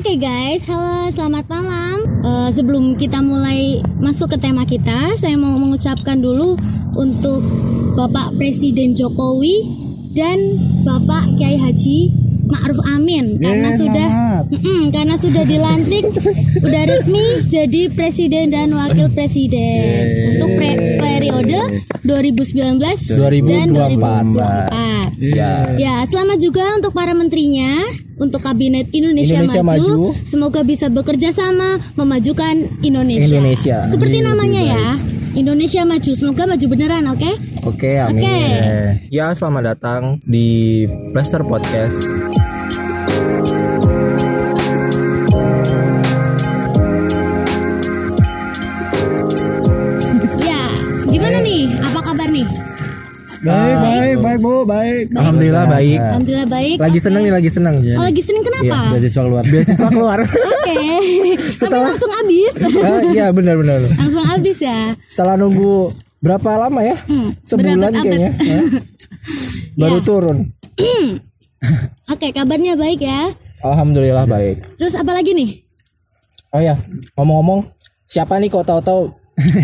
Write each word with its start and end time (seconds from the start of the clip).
Oke 0.00 0.16
guys, 0.16 0.64
halo 0.64 1.12
selamat 1.12 1.44
malam. 1.52 2.08
Eh, 2.24 2.48
sebelum 2.56 2.96
kita 2.96 3.20
mulai 3.20 3.84
masuk 4.00 4.32
ke 4.32 4.40
tema 4.40 4.64
kita, 4.64 5.12
saya 5.12 5.36
mau 5.36 5.52
mengucapkan 5.60 6.16
dulu 6.16 6.56
untuk 6.96 7.44
Bapak 8.00 8.32
Presiden 8.40 8.96
Jokowi 8.96 9.60
dan 10.16 10.40
Bapak 10.88 11.36
Kiai 11.36 11.60
Haji 11.60 12.19
Ma'ruf 12.50 12.80
Amin 12.84 13.38
karena 13.38 13.70
Yeay, 13.70 13.80
sudah. 13.80 14.08
Mm-mm, 14.50 14.82
karena 14.90 15.14
sudah 15.14 15.42
dilantik 15.46 16.04
udah 16.66 16.82
resmi 16.90 17.24
jadi 17.46 17.82
presiden 17.94 18.50
dan 18.50 18.74
wakil 18.74 19.06
presiden 19.14 20.34
untuk 20.36 20.50
pre- 20.58 20.98
periode 20.98 21.60
2019 22.02 22.80
dan 23.46 23.66
2024. 23.70 25.20
Ya. 25.20 25.68
Ya, 25.76 26.00
selamat 26.08 26.40
juga 26.40 26.64
untuk 26.80 26.96
para 26.96 27.12
menterinya, 27.12 27.84
untuk 28.16 28.40
kabinet 28.40 28.88
Indonesia, 28.96 29.36
Indonesia 29.36 29.60
Maju. 29.60 29.92
Maju. 30.16 30.24
Semoga 30.24 30.60
bisa 30.64 30.88
bekerja 30.88 31.28
sama 31.28 31.76
memajukan 31.94 32.80
Indonesia. 32.80 33.28
Indonesia. 33.28 33.84
Seperti 33.84 34.24
namanya 34.24 34.60
ya, 34.64 34.86
Indonesia 35.36 35.84
Maju. 35.84 36.12
Semoga 36.16 36.48
maju 36.48 36.66
beneran, 36.72 37.04
oke? 37.12 37.30
Oke, 37.68 38.00
amin. 38.00 38.24
Oke. 38.24 38.40
Ya, 39.12 39.36
selamat 39.36 39.76
datang 39.76 40.02
di 40.24 40.88
Plaster 41.12 41.44
Podcast. 41.44 42.39
Baik, 54.30 54.38
baik, 54.38 54.46
Bu, 54.46 54.54
baik. 54.64 55.04
Alhamdulillah 55.12 55.64
baik. 55.66 55.98
Alhamdulillah 55.98 56.48
baik. 56.48 56.76
Lagi 56.78 56.92
Oke. 56.92 57.04
seneng 57.04 57.22
nih, 57.22 57.32
lagi 57.32 57.50
seneng. 57.50 57.74
Oh, 57.76 58.04
lagi 58.04 58.22
seneng 58.22 58.42
kenapa? 58.42 58.76
Beasiswa 58.94 59.22
keluar. 59.22 59.42
Beasiswa 59.44 59.88
keluar. 59.88 60.18
Oke. 60.54 60.76
Tapi 60.78 61.52
Setelah- 61.52 61.86
langsung 61.90 62.12
habis. 62.12 62.52
Ah, 62.80 63.00
Iya, 63.02 63.26
benar-benar. 63.30 63.80
langsung 63.90 64.24
habis 64.24 64.58
ya. 64.60 64.94
Setelah 65.04 65.34
nunggu 65.34 65.90
berapa 66.18 66.50
lama 66.60 66.80
ya? 66.80 66.96
Sebulan 67.42 67.76
berabad-abad. 67.76 68.04
kayaknya. 68.06 68.30
ya. 68.50 68.60
Baru 69.74 69.98
Ya. 69.98 70.04
turun. 70.06 70.38
Oke, 72.12 72.30
kabarnya 72.30 72.74
baik 72.74 73.02
ya. 73.02 73.30
Alhamdulillah 73.60 74.24
baik. 74.24 74.64
Terus 74.76 74.94
apa 74.94 75.12
lagi 75.12 75.34
nih? 75.34 75.50
Oh 76.50 76.58
ya, 76.58 76.74
ngomong-ngomong, 77.14 77.62
siapa 78.06 78.34
nih 78.36 78.48
kok 78.48 78.64
tahu-tahu 78.64 79.12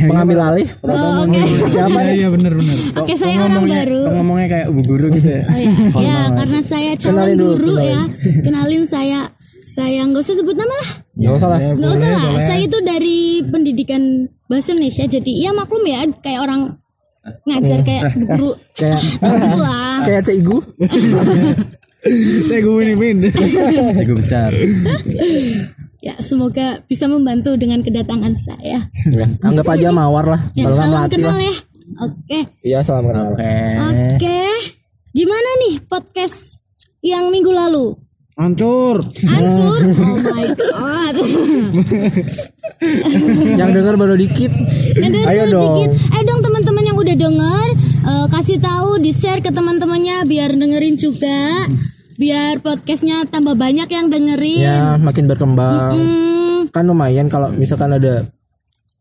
pengambil 0.08 0.38
alih? 0.52 0.68
Oh, 0.82 1.24
oke. 1.24 1.40
Siapa 1.70 1.98
nih? 2.06 2.14
Iya, 2.24 2.28
benar, 2.32 2.52
benar. 2.56 2.76
Oke, 3.02 3.12
saya 3.14 3.34
orang 3.40 3.64
baru. 3.66 4.02
ngomongnya 4.16 4.46
kayak 4.48 4.66
bu 4.72 4.80
guru 4.84 5.06
gitu 5.14 5.28
ya. 5.30 5.42
Oh, 5.46 5.58
ya. 5.58 5.70
ya, 6.02 6.18
karena 6.32 6.60
saya 6.62 6.90
calon 6.96 7.12
Kenalin 7.14 7.36
dulu, 7.36 7.54
guru 7.56 7.72
kenalin. 7.76 7.90
ya. 7.90 8.02
Kenalin 8.42 8.82
saya 8.86 9.20
saya 9.66 10.00
nggak 10.06 10.22
usah 10.22 10.36
sebut 10.38 10.54
nama 10.54 10.70
lah. 10.70 10.88
Nggak 11.18 11.34
usah 11.42 11.48
lah. 11.50 11.58
Nggak 11.74 11.92
usah 11.98 12.08
lah. 12.08 12.22
Saya 12.38 12.60
itu 12.62 12.78
dari 12.86 13.18
pendidikan 13.42 14.02
bahasa 14.46 14.72
Indonesia. 14.72 15.04
Jadi 15.10 15.32
ya 15.42 15.50
maklum 15.50 15.82
ya 15.82 16.00
kayak 16.22 16.40
orang 16.46 16.60
ngajar 17.42 17.82
kayak 17.82 18.14
guru 18.14 18.54
Kayak 18.78 19.00
guru 19.18 19.58
lah. 19.58 19.98
kayak. 20.06 20.22
Saya 22.46 22.60
gue 22.62 22.78
ini 22.86 22.94
pin. 22.94 23.16
Saya 23.34 24.14
besar. 24.14 24.50
Ya, 26.06 26.14
semoga 26.22 26.86
bisa 26.86 27.10
membantu 27.10 27.58
dengan 27.58 27.82
kedatangan 27.82 28.30
saya. 28.38 28.86
Ya, 29.10 29.26
anggap 29.42 29.74
aja 29.74 29.90
mawar 29.90 30.30
lah. 30.30 30.38
Ya, 30.54 30.70
Kalau 30.70 30.78
salam 30.78 31.10
kenal 31.10 31.34
lah. 31.34 31.42
ya. 31.42 31.54
Oke. 31.98 32.38
Iya, 32.62 32.78
salam 32.86 33.10
kenal. 33.10 33.34
Oke. 33.34 34.46
Gimana 35.10 35.48
nih 35.66 35.82
podcast 35.82 36.62
yang 37.02 37.26
minggu 37.34 37.50
lalu? 37.50 37.98
Hancur. 38.36 39.00
Ansur. 39.24 39.80
Oh 39.96 40.20
my 40.20 40.46
god. 40.52 41.14
Yang 43.56 43.70
dengar 43.72 43.94
baru 43.96 44.14
dikit. 44.14 44.52
Ada 45.00 45.18
Ayo 45.26 45.42
dulu 45.48 45.50
dong. 45.50 45.64
dikit. 45.74 45.90
Ayo 46.12 46.22
dong 46.22 46.40
teman-teman 46.44 46.84
yang 46.84 46.96
udah 47.00 47.16
denger 47.16 47.68
eh, 48.04 48.26
kasih 48.28 48.58
tahu 48.60 49.00
di 49.00 49.10
share 49.10 49.40
ke 49.40 49.48
teman-temannya 49.48 50.22
biar 50.22 50.52
dengerin 50.52 50.94
juga. 50.94 51.64
Biar 52.16 52.64
podcastnya 52.64 53.28
tambah 53.28 53.52
banyak 53.52 53.88
yang 53.88 54.08
dengerin. 54.08 54.60
Ya, 54.60 54.96
makin 54.96 55.28
berkembang. 55.28 55.92
Hmm, 55.92 56.60
Kan 56.72 56.88
lumayan 56.88 57.28
kalau 57.28 57.52
misalkan 57.52 57.92
ada 57.92 58.24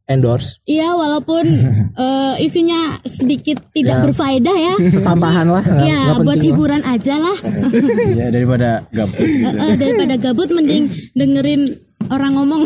endorse, 0.06 0.62
iya 0.64 0.94
walaupun 0.94 1.42
eh, 2.04 2.34
isinya 2.38 3.02
sedikit 3.02 3.58
tidak 3.74 4.06
berfaedah 4.06 4.54
ya. 4.54 4.74
sesampahan 4.86 5.50
lah. 5.50 5.64
Ya, 5.82 6.14
nggak 6.14 6.22
buat 6.22 6.38
lah. 6.38 6.46
hiburan 6.46 6.82
aja 6.86 7.16
lah. 7.18 7.38
Ya 8.20 8.28
daripada 8.30 8.86
gabut. 8.92 9.18
Eh, 9.18 9.48
eh, 9.48 9.74
daripada 9.76 10.14
gabut 10.20 10.50
mending 10.52 10.86
dengerin 11.16 11.66
orang 12.12 12.36
ngomong. 12.36 12.62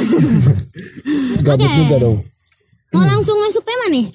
Gabut 1.47 1.63
Oke. 1.63 1.77
juga 1.79 1.95
dong. 2.01 2.17
Mau 2.91 3.05
langsung 3.05 3.37
masuk 3.39 3.63
tema 3.63 3.87
nih? 3.87 4.05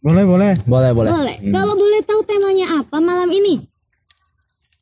Boleh, 0.00 0.24
boleh. 0.24 0.52
Boleh, 0.64 0.90
boleh. 0.94 1.10
Boleh. 1.10 1.36
Kalau 1.50 1.74
boleh 1.74 2.00
tahu 2.06 2.20
temanya 2.24 2.66
apa 2.78 2.96
malam 3.02 3.28
ini? 3.28 3.58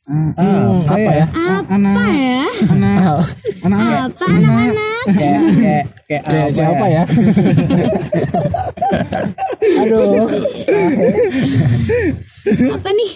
Hmm, 0.08 0.32
apa 0.88 1.10
ya? 1.12 1.26
Apa 1.69 2.04
ya? 2.08 2.41
Anak, 2.72 3.28
anak, 3.60 4.08
Apa 4.08 4.24
anak-anak? 4.24 5.04
Kayak 5.12 5.41
kayak 5.60 5.84
kayak 6.08 6.22
kayak 6.24 6.48
siapa 6.56 6.86
ya? 6.88 7.04
Aduh. 9.84 10.24
Apa 12.72 12.88
nih? 12.96 13.12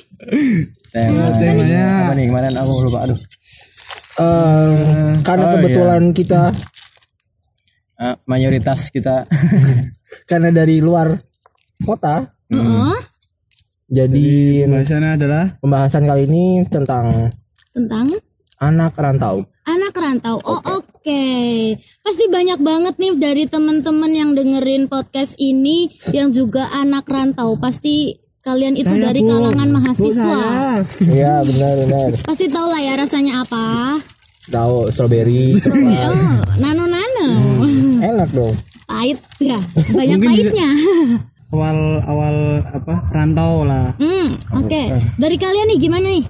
tema, 0.93 1.33
temanya. 1.41 2.05
Apa 2.05 2.13
nih 2.13 2.29
kemarin 2.29 2.53
aku 2.61 2.85
lupa 2.85 3.09
aduh. 3.09 3.17
karena 5.25 5.45
oh, 5.49 5.53
kebetulan 5.57 6.13
kita 6.13 6.53
Eh, 8.03 8.17
mayoritas 8.27 8.91
kita 8.91 9.23
karena 10.31 10.51
dari 10.51 10.83
luar 10.83 11.15
kota, 11.87 12.35
Oh, 12.53 12.93
jadi 13.93 14.29
bahasannya 14.73 15.21
adalah 15.21 15.45
pembahasan 15.61 16.09
kali 16.09 16.25
ini 16.25 16.65
tentang 16.73 17.29
tentang 17.77 18.09
anak 18.57 18.97
rantau. 18.97 19.45
anak 19.63 19.95
rantau. 19.95 20.41
Oh, 20.43 20.59
oke. 20.81 21.25
Pasti 22.03 22.25
banyak 22.33 22.59
banget 22.65 22.95
nih 22.99 23.13
dari 23.21 23.45
teman-teman 23.47 24.11
yang 24.11 24.31
dengerin 24.33 24.89
podcast 24.89 25.37
ini 25.39 25.93
yang 26.11 26.33
juga 26.33 26.67
anak 26.73 27.05
rantau. 27.05 27.55
Pasti 27.61 28.17
kalian 28.43 28.75
itu 28.75 28.91
dari 28.97 29.23
kalangan 29.23 29.71
mahasiswa. 29.71 30.41
Iya 31.05 31.47
benar 31.47 31.73
benar. 31.79 32.09
Pasti 32.33 32.47
tahu 32.51 32.67
lah 32.71 32.81
ya 32.83 32.95
rasanya 32.99 33.45
apa. 33.45 33.99
Tahu 34.51 34.91
strawberry. 34.91 35.55
Oh, 36.03 36.41
nano-nano. 36.59 37.29
enak 38.03 38.31
dong. 38.35 38.57
Pahit 38.89 39.19
ya. 39.39 39.61
Banyak 39.99 40.19
pahitnya. 40.19 40.71
Awal 41.53 41.77
awal 42.09 42.37
apa 42.65 42.95
rantau 43.13 43.63
lah. 43.69 43.93
Hmm, 44.01 44.29
oke. 44.57 44.83
Dari 45.21 45.37
kalian 45.37 45.67
nih 45.69 45.79
gimana 45.79 46.07
nih? 46.09 46.25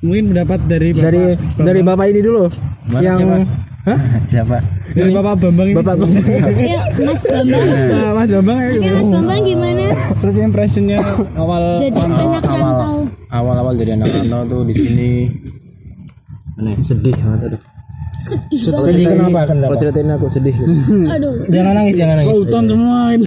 Mungkin 0.00 0.24
pendapat 0.32 0.60
dari 0.64 0.88
bapak, 0.92 1.04
Dari 1.04 1.22
dari 1.60 1.80
bapak 1.84 2.06
ini 2.08 2.20
dulu. 2.20 2.44
yang 3.00 3.20
Hah? 3.80 3.98
siapa? 4.30 4.60
Dari 4.92 5.10
bapak 5.16 5.34
Bambang 5.40 5.68
ini. 5.72 5.76
Bapak 5.80 5.94
Ayo, 5.96 6.80
Mas 7.08 7.22
Bambang. 7.24 7.64
Nah, 7.88 8.10
Mas 8.12 8.28
Bambang 8.28 8.58
ya. 8.60 8.68
Oke, 8.76 8.88
Mas 8.92 9.08
Bambang 9.08 9.40
gimana? 9.40 9.84
Terus 10.20 10.36
impressionnya 10.36 10.98
awal 11.32 11.62
Jadi 11.80 11.96
anak 11.96 12.44
rantau. 12.44 12.96
awal-awal 13.32 13.72
jadi 13.80 13.96
anak 13.96 14.08
rantau 14.12 14.40
tuh 14.44 14.62
di 14.68 14.74
sini. 14.76 15.10
sedih 16.84 17.16
banget. 17.16 17.56
Sedih 18.20 18.60
banget. 18.68 18.86
Sedih 18.86 19.06
kenapa? 19.08 19.40
Kenapa? 19.48 19.66
Kalau 19.66 19.78
ceritain 19.80 20.10
aku 20.12 20.26
sedih. 20.28 20.56
Aduh. 21.08 21.34
jangan 21.48 21.72
nangis, 21.74 21.94
jangan 21.96 22.14
nangis. 22.20 22.34
Hutan 22.36 22.64
semua 22.68 22.98
ini. 23.10 23.26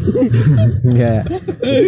Enggak. 0.85 1.21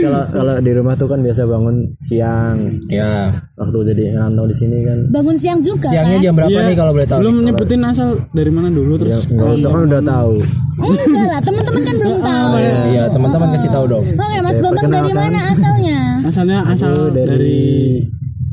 Kalau 0.01 0.23
kalau 0.27 0.55
di 0.57 0.71
rumah 0.73 0.93
tuh 0.95 1.07
kan 1.07 1.19
biasa 1.21 1.41
bangun 1.45 1.75
siang. 2.01 2.57
Ya. 2.89 3.29
Waktu 3.55 3.77
jadi 3.93 4.03
ngerantau 4.11 4.45
di 4.49 4.55
sini 4.57 4.77
kan. 4.81 4.99
Bangun 5.13 5.37
siang 5.37 5.59
juga 5.61 5.87
Siangnya 5.87 6.17
kan? 6.17 6.25
jam 6.25 6.33
berapa 6.33 6.59
nih 6.59 6.75
kalau 6.75 6.91
boleh 6.91 7.07
tahu? 7.07 7.19
Belum 7.21 7.35
nih? 7.37 7.45
nyebutin 7.47 7.81
asal 7.83 8.09
dari 8.33 8.51
mana 8.51 8.67
dulu 8.67 8.93
Ya, 8.95 9.01
terus. 9.15 9.23
enggak 9.29 9.47
usah 9.55 9.69
kan 9.69 9.81
udah 9.85 10.01
tahu. 10.03 10.33
Oh, 10.75 10.91
enggak 10.91 11.25
lah, 11.25 11.39
teman-teman 11.39 11.81
kan 11.81 11.95
belum 11.95 12.19
tahu. 12.19 12.51
Iya, 12.91 13.03
teman-teman 13.07 13.47
kasih 13.53 13.69
tahu 13.71 13.85
dong. 13.87 14.05
Oke, 14.05 14.37
Mas 14.41 14.57
Bambang 14.59 14.89
dari 14.89 15.13
mana 15.13 15.39
asalnya? 15.47 15.99
Asalnya 16.25 16.59
asal 16.67 16.93
dari 17.11 18.01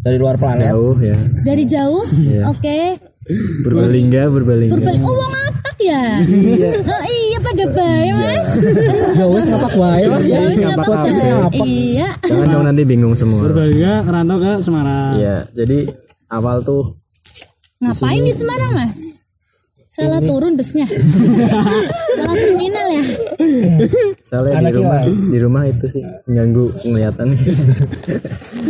Dari 0.03 0.19
luar 0.19 0.35
planet. 0.35 0.67
Jauh 0.67 0.99
ya. 0.99 1.15
Dari 1.41 1.63
jauh? 1.63 2.03
Oke. 2.51 3.12
Berbalingga, 3.63 4.23
berbalingga. 4.35 4.75
Berbalik. 4.83 5.03
Oh, 5.07 5.15
wong 5.15 5.35
apak 5.47 5.77
ya? 5.79 6.03
Oh, 6.83 7.03
iya 7.07 7.39
pada 7.39 7.65
bayi, 7.71 8.11
Mas. 8.11 8.49
Ya 9.15 9.25
wes 9.31 9.45
ngapak 9.47 9.75
wae 9.79 10.05
lah. 10.11 10.21
Ya 10.27 10.39
wis 10.51 10.59
ngapak 10.59 10.87
Podcast 10.91 11.17
bae. 11.19 11.31
ngapak. 11.31 11.67
Iya. 11.67 12.09
Jangan 12.27 12.47
dong 12.51 12.65
nanti 12.67 12.83
bingung 12.83 13.15
semua. 13.15 13.47
Berbaliga 13.47 14.03
ngerantau 14.03 14.39
ke 14.43 14.53
Semarang. 14.67 15.13
Iya, 15.23 15.37
jadi 15.55 15.79
awal 16.35 16.67
tuh 16.67 16.99
Ngapain 17.83 18.23
di 18.23 18.31
Semarang, 18.31 18.71
Mas? 18.79 18.99
Salah 19.93 20.25
turun 20.25 20.57
busnya. 20.57 20.89
Salah 22.17 22.37
terminal 22.39 22.87
ya. 22.97 23.05
soalnya 24.25 24.73
di 24.73 24.81
rumah 24.81 25.01
hilang. 25.05 25.29
di 25.29 25.39
rumah 25.43 25.63
itu 25.69 25.85
sih 25.85 26.05
mengganggu 26.25 26.65
penglihatan. 26.81 27.27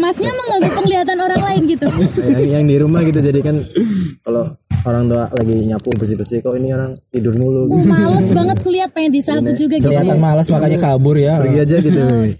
Masnya 0.02 0.32
mengganggu 0.34 0.70
penglihatan 0.74 1.18
orang 1.22 1.42
lain 1.46 1.62
gitu. 1.70 1.86
yang, 2.26 2.42
yang 2.58 2.64
di 2.66 2.76
rumah 2.80 3.00
gitu 3.06 3.22
jadi 3.22 3.38
kan 3.38 3.62
kalau 4.22 4.54
orang 4.82 5.04
tua 5.06 5.24
lagi 5.30 5.56
nyapu 5.66 5.90
bersih-bersih 5.94 6.42
kok 6.42 6.54
ini 6.58 6.74
orang 6.74 6.90
tidur 7.10 7.34
mulu. 7.38 7.70
Uh, 7.70 7.82
males 7.86 8.26
banget 8.30 8.58
lihat 8.66 8.90
pengen 8.90 9.12
disapu 9.14 9.50
juga 9.54 9.78
gitu. 9.78 9.90
kelihatan 9.90 10.18
malas 10.18 10.46
makanya 10.50 10.78
kabur 10.82 11.14
ya 11.18 11.38
Pergi 11.38 11.58
aja 11.62 11.76
gitu. 11.78 12.00
Oke. 12.02 12.34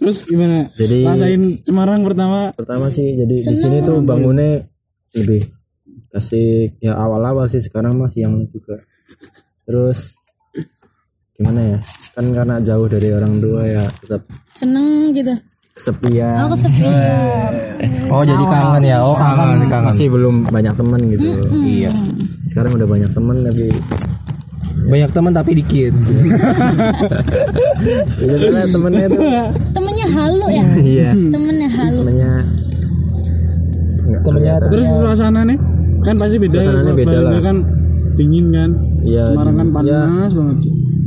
Terus 0.00 0.18
gimana? 0.24 0.58
Jadi- 0.78 1.04
rasain 1.04 1.42
Semarang 1.60 2.00
pertama 2.06 2.54
Pertama 2.56 2.86
sih 2.88 3.18
jadi 3.18 3.34
di 3.34 3.56
sini 3.56 3.84
tuh 3.84 4.00
bangunnya 4.00 4.64
lebih 5.12 5.42
kasih 6.10 6.74
ya 6.82 6.98
awal-awal 6.98 7.46
sih 7.46 7.62
sekarang 7.62 7.98
masih 7.98 8.26
yang 8.26 8.34
juga. 8.50 8.78
Terus 9.66 10.18
gimana 11.38 11.60
ya? 11.74 11.78
Kan 12.14 12.26
karena 12.34 12.56
jauh 12.62 12.86
dari 12.90 13.08
orang 13.14 13.34
tua 13.38 13.62
ya 13.66 13.82
tetap 14.02 14.22
Seneng 14.50 15.14
gitu. 15.14 15.34
Kesepian. 15.80 16.36
Oh 16.38 16.48
kesepian. 16.52 17.52
oh 18.06 18.22
jadi 18.22 18.44
kangen 18.44 18.82
ya 18.84 18.98
oh 19.00 19.16
kangen 19.16 19.64
kangen 19.64 19.88
Masih 19.88 20.06
belum 20.06 20.44
banyak 20.44 20.74
teman 20.76 21.00
gitu. 21.08 21.28
iya 21.58 21.88
Sekarang 22.44 22.76
udah 22.76 22.84
banyak 22.84 23.08
teman 23.08 23.36
tapi 23.40 23.72
banyak 24.82 25.10
teman 25.10 25.32
tapi 25.32 25.50
dikit 25.54 25.92
ya 28.18 28.34
soalnya 28.34 28.66
temennya 28.66 29.06
tuh 29.08 29.22
Temennya 29.70 30.06
halu 30.10 30.46
ya. 30.50 30.64
iya 30.78 31.08
Temennya 31.12 31.68
halu. 31.70 31.98
temennya 32.02 32.32
nggak 34.02 34.22
temennya 34.22 34.54
terus 34.66 34.88
suasana 34.90 35.40
nih 35.44 35.58
kan 36.00 36.14
pasti 36.16 36.36
beda 36.36 36.52
ya. 36.52 36.60
Suasananya 36.60 36.92
beda 36.94 37.18
lah. 37.20 37.32
kan 37.40 37.56
dingin 38.10 38.46
kan. 38.50 38.70
Iya, 39.00 39.32
Semarang 39.32 39.54
kan 39.54 39.68
panas 39.70 40.32
banget. 40.32 40.56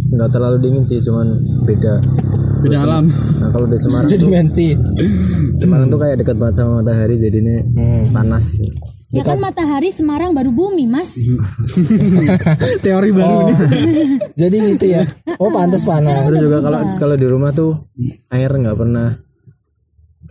nggak 0.10 0.30
terlalu 0.32 0.58
dingin 0.60 0.84
sih 0.84 0.98
cuman 1.00 1.28
beda 1.64 1.94
Beda 2.64 2.80
alam. 2.88 3.06
nah 3.12 3.50
kalau 3.52 3.68
di 3.68 3.78
Semarang 3.78 4.08
Itu 4.08 4.18
dimensi 4.24 4.68
Semarang 5.54 5.88
tuh 5.92 6.00
kayak 6.00 6.16
dekat 6.24 6.36
banget 6.40 6.56
sama 6.64 6.82
matahari 6.82 7.16
jadinya 7.20 7.58
panas 8.10 8.56
gitu. 8.56 8.72
Ya 9.14 9.22
kan 9.22 9.38
matahari 9.38 9.94
Semarang 9.94 10.34
baru 10.34 10.50
bumi 10.50 10.90
mas. 10.90 11.14
Teori 12.86 13.10
baru 13.14 13.30
oh 13.30 13.42
nih. 13.46 13.58
jadi 14.42 14.56
gitu 14.74 14.86
ya 14.90 15.04
oh 15.38 15.50
pantas 15.54 15.86
panas 15.86 16.26
terus 16.26 16.50
juga 16.50 16.58
kalau 16.66 16.80
kalau 16.98 17.16
di 17.20 17.28
rumah 17.30 17.54
tuh 17.54 17.94
air 18.34 18.50
nggak 18.50 18.78
pernah 18.78 19.14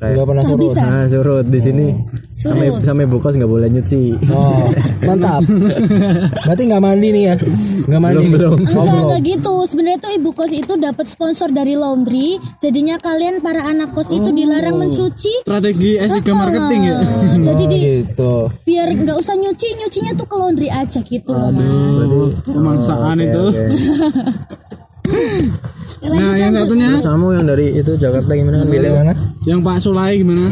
kayak 0.02 0.14
nggak 0.18 0.28
pernah 0.34 0.44
surut 0.44 0.66
bisa. 0.66 0.82
nah 0.82 1.04
surut 1.06 1.46
di 1.46 1.60
sini 1.62 1.86
sampai 2.34 2.66
sampai 2.82 3.06
bukos 3.06 3.38
nggak 3.38 3.50
boleh 3.50 3.68
nyuci 3.70 4.18
oh 4.34 4.66
mantap 5.06 5.46
berarti 6.42 6.62
nggak 6.66 6.82
mandi 6.82 7.08
nih 7.14 7.22
ya 7.30 7.34
nggak 7.86 8.00
mandi 8.02 8.22
Belum, 8.22 8.34
belum. 8.38 8.54
Enggak, 8.62 9.02
enggak 9.02 9.22
gitu. 9.26 9.54
Sebenarnya 9.66 9.98
tuh 9.98 10.12
ibu 10.14 10.30
kos 10.32 10.52
itu 10.54 10.72
dapat 10.78 11.06
sponsor 11.10 11.48
dari 11.50 11.74
laundry. 11.74 12.38
Jadinya 12.62 12.96
kalian 13.02 13.42
para 13.42 13.66
anak 13.66 13.92
kos 13.92 14.14
itu 14.14 14.30
dilarang 14.30 14.78
mencuci. 14.78 15.42
Strategi 15.42 15.98
S3 15.98 16.22
marketing 16.32 16.82
ya. 16.86 16.98
Jadi 17.42 17.64
di, 17.66 17.78
gitu 18.06 18.46
biar 18.62 18.88
nggak 18.94 19.16
usah 19.18 19.34
nyuci, 19.36 19.68
nyucinya 19.82 20.12
tuh 20.14 20.26
ke 20.30 20.36
laundry 20.38 20.68
aja 20.70 21.00
gitu 21.02 21.30
mas. 21.34 22.32
Pemaksaan 22.46 23.18
itu. 23.20 23.44
Oke. 23.50 23.64
Nah, 26.02 26.34
yang 26.34 26.50
satunya 26.50 26.98
kamu 26.98 27.26
yang 27.38 27.46
dari 27.46 27.66
itu 27.78 27.92
Jakarta 27.94 28.34
gimana? 28.34 28.66
Milih 28.66 28.90
mana 28.90 29.14
yang 29.46 29.62
Pak 29.62 29.78
Sulai 29.78 30.18
gimana? 30.18 30.50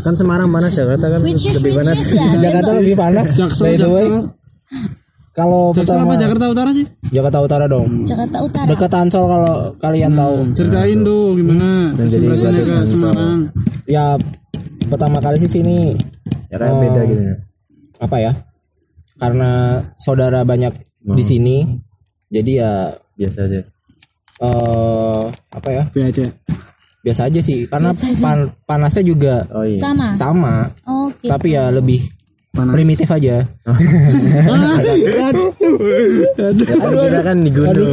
kan 0.00 0.16
Semarang 0.16 0.48
panas 0.48 0.72
Jakarta 0.72 1.12
kan 1.12 1.20
Which 1.20 1.44
is 1.44 1.60
lebih 1.60 1.76
which 1.76 1.84
panas. 1.84 1.98
is 2.00 2.16
ya. 2.16 2.24
Jakarta 2.48 2.70
lebih 2.80 2.96
panas. 2.96 3.28
Jaksel, 3.36 3.64
by 3.64 3.74
the 3.76 3.88
way 3.92 4.08
kalau 5.34 5.74
Jaksel 5.74 5.98
pertama 5.98 6.14
apa 6.14 6.22
Jakarta 6.22 6.44
Utara 6.46 6.70
sih? 6.70 6.86
Jakarta 7.10 7.38
Utara 7.42 7.64
dong. 7.66 8.06
Jakarta 8.06 8.38
Utara. 8.40 8.66
dekat 8.70 8.92
Ancol 8.94 9.24
kalau 9.26 9.54
kalian 9.82 10.12
tahu. 10.14 10.34
Ceritain 10.54 10.98
tuh 11.02 11.24
gimana? 11.34 11.70
Jadi 11.98 12.14
impresinya 12.24 12.52
ke 12.54 12.72
batu 12.72 12.86
Semarang. 12.88 13.38
ya 13.84 14.04
pertama 14.88 15.18
kali 15.20 15.36
sih 15.42 15.50
sini. 15.50 15.92
Ya 16.48 16.56
kayak 16.56 16.76
beda 16.78 17.00
gitu 17.04 17.22
ya. 17.26 17.34
Apa 17.98 18.16
ya? 18.22 18.32
Karena 19.18 19.82
saudara 20.00 20.46
banyak 20.46 20.72
di 21.02 21.24
sini. 21.26 21.56
Jadi 22.30 22.62
ya 22.62 22.94
biasa 23.14 23.38
aja. 23.46 23.60
Eh 24.42 25.22
apa 25.54 25.68
ya? 25.70 25.82
B 25.90 25.96
aja. 26.02 26.26
biasa 27.04 27.28
aja 27.28 27.40
sih 27.44 27.68
karena 27.68 27.92
pan- 28.16 28.48
panasnya 28.64 29.04
juga 29.04 29.44
oh 29.52 29.60
iya. 29.60 29.76
Sama. 29.76 30.08
sama. 30.16 30.54
Oh, 30.88 31.12
gitu. 31.20 31.28
tapi 31.28 31.52
ya 31.52 31.68
lebih 31.68 32.00
Panas. 32.48 32.72
primitif 32.72 33.04
aja. 33.12 33.44
Kan 36.34 37.20
kan 37.24 37.38
di 37.42 37.50
gunung 37.52 37.92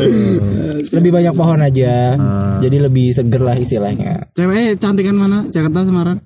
lebih 0.92 1.12
banyak 1.12 1.34
pohon 1.36 1.60
aja. 1.60 2.16
Jadi 2.62 2.78
lebih 2.80 3.12
seger 3.12 3.42
lah 3.42 3.58
istilahnya. 3.58 4.32
Cewek 4.32 4.80
cantikan 4.80 5.16
mana? 5.18 5.44
Jakarta 5.52 5.84
Semarang? 5.84 6.20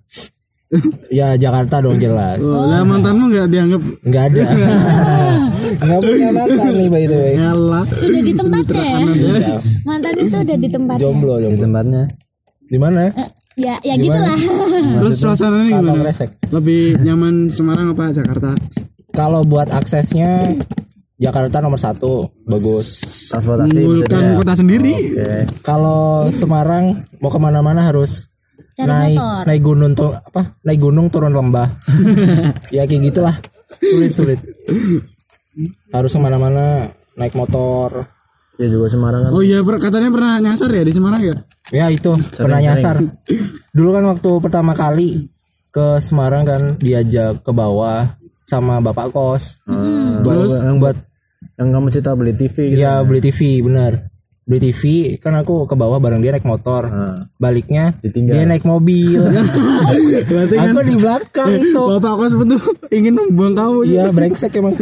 ya 1.14 1.38
Jakarta 1.38 1.80
dong 1.80 2.02
jelas. 2.02 2.42
Oh, 2.44 2.68
lah 2.68 2.82
mantanmu 2.84 3.32
nggak 3.32 3.48
dianggap? 3.48 3.82
Nggak 4.04 4.24
ada 4.34 4.44
nggak 5.76 6.00
punya 6.00 6.30
mantan 6.32 6.74
nih 6.74 6.88
by 6.88 7.04
the 7.06 7.18
way. 7.18 7.34
Ngalah. 7.36 7.84
Sudah 7.88 8.22
di 8.22 8.34
tempatnya. 8.34 8.92
Ya. 9.16 9.58
Mantan 9.84 10.14
itu 10.16 10.36
udah 10.36 10.58
di 10.58 10.70
tempatnya. 10.70 11.02
jomblo 11.02 11.34
di 11.36 11.44
jomblo 11.46 11.64
tempatnya. 11.64 12.04
Di 12.66 12.78
mana 12.78 13.02
Ya, 13.56 13.80
ya 13.82 13.96
gitulah. 13.96 14.36
Terus 15.00 15.16
suasananya 15.16 15.80
gimana? 15.80 16.04
kresek 16.04 16.28
Lebih 16.52 17.00
nyaman 17.00 17.48
Semarang 17.48 17.96
apa 17.96 18.12
Jakarta? 18.12 18.52
kalau 19.16 19.48
buat 19.48 19.72
aksesnya 19.72 20.52
Jakarta 21.16 21.64
nomor 21.64 21.80
satu. 21.80 22.28
Bagus. 22.44 23.00
Transportasi 23.32 23.80
maksudnya. 23.80 24.36
kota 24.36 24.54
sendiri. 24.54 25.16
oke. 25.16 25.64
Kalau 25.64 26.28
Semarang 26.28 27.00
mau 27.24 27.32
ke 27.32 27.40
mana-mana 27.40 27.88
harus 27.88 28.28
Cari 28.76 28.92
naik 28.92 29.16
motor. 29.16 29.44
naik 29.48 29.62
gunung 29.64 29.92
tuh 29.96 30.12
apa? 30.12 30.42
Naik 30.68 30.80
gunung 30.84 31.08
turun 31.08 31.32
lembah. 31.32 31.80
Ya 32.76 32.84
kayak 32.84 33.08
gitulah. 33.08 33.36
Sulit 33.80 34.12
sulit 34.12 34.40
harus 35.92 36.12
ke 36.12 36.20
mana-mana 36.20 36.92
naik 37.16 37.36
motor. 37.36 38.08
Ya 38.56 38.72
juga 38.72 38.88
Semarang 38.88 39.28
kan. 39.28 39.32
Oh 39.36 39.44
iya, 39.44 39.60
per- 39.60 39.84
katanya 39.84 40.08
pernah 40.16 40.40
nyasar 40.40 40.72
ya 40.72 40.84
di 40.88 40.94
Semarang 40.96 41.20
ya? 41.20 41.36
ya 41.76 41.86
itu 41.92 42.16
pernah 42.40 42.64
nyasar. 42.64 43.04
Dulu 43.76 43.90
kan 43.92 44.04
waktu 44.16 44.32
pertama 44.40 44.72
kali 44.72 45.28
ke 45.76 46.00
Semarang 46.00 46.48
kan 46.48 46.62
diajak 46.80 47.44
ke 47.44 47.52
bawah 47.52 48.16
sama 48.48 48.80
bapak 48.80 49.12
kos. 49.12 49.60
Buat 50.24 50.64
yang 50.64 50.80
buat 50.80 50.98
yang 51.60 51.70
kamu 51.76 51.88
cerita 51.92 52.16
beli 52.16 52.34
TV 52.36 52.76
gitu 52.76 52.84
ya? 52.84 53.04
beli 53.04 53.20
TV 53.24 53.60
benar 53.64 54.15
beli 54.46 54.70
TV 54.70 54.82
kan 55.18 55.34
aku 55.34 55.66
ke 55.66 55.74
bawah 55.74 55.98
bareng 55.98 56.22
dia 56.22 56.30
naik 56.30 56.46
motor. 56.46 56.86
Nah, 56.86 57.18
baliknya 57.42 57.98
Ditinggal. 57.98 58.34
dia 58.38 58.44
naik 58.46 58.62
mobil. 58.62 59.18
Berarti 60.30 60.54
kan 60.54 60.70
aku 60.70 60.82
di 60.86 60.96
belakang 61.02 61.52
cok. 61.74 61.88
Bapak 61.98 62.14
kos 62.14 62.34
betul 62.38 62.62
ingin 62.94 63.14
membuang 63.18 63.58
kamu. 63.58 63.80
iya 63.90 64.14
brengsek 64.14 64.54
emang 64.62 64.78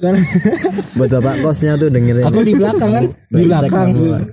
kan 0.00 0.16
buat 0.96 1.10
bapak 1.12 1.44
kosnya 1.44 1.76
tuh 1.76 1.92
dengerin. 1.92 2.24
Aku 2.24 2.40
di 2.40 2.56
belakang 2.56 2.90
kan? 2.90 3.04
Di 3.28 3.44
belakang. 3.44 3.88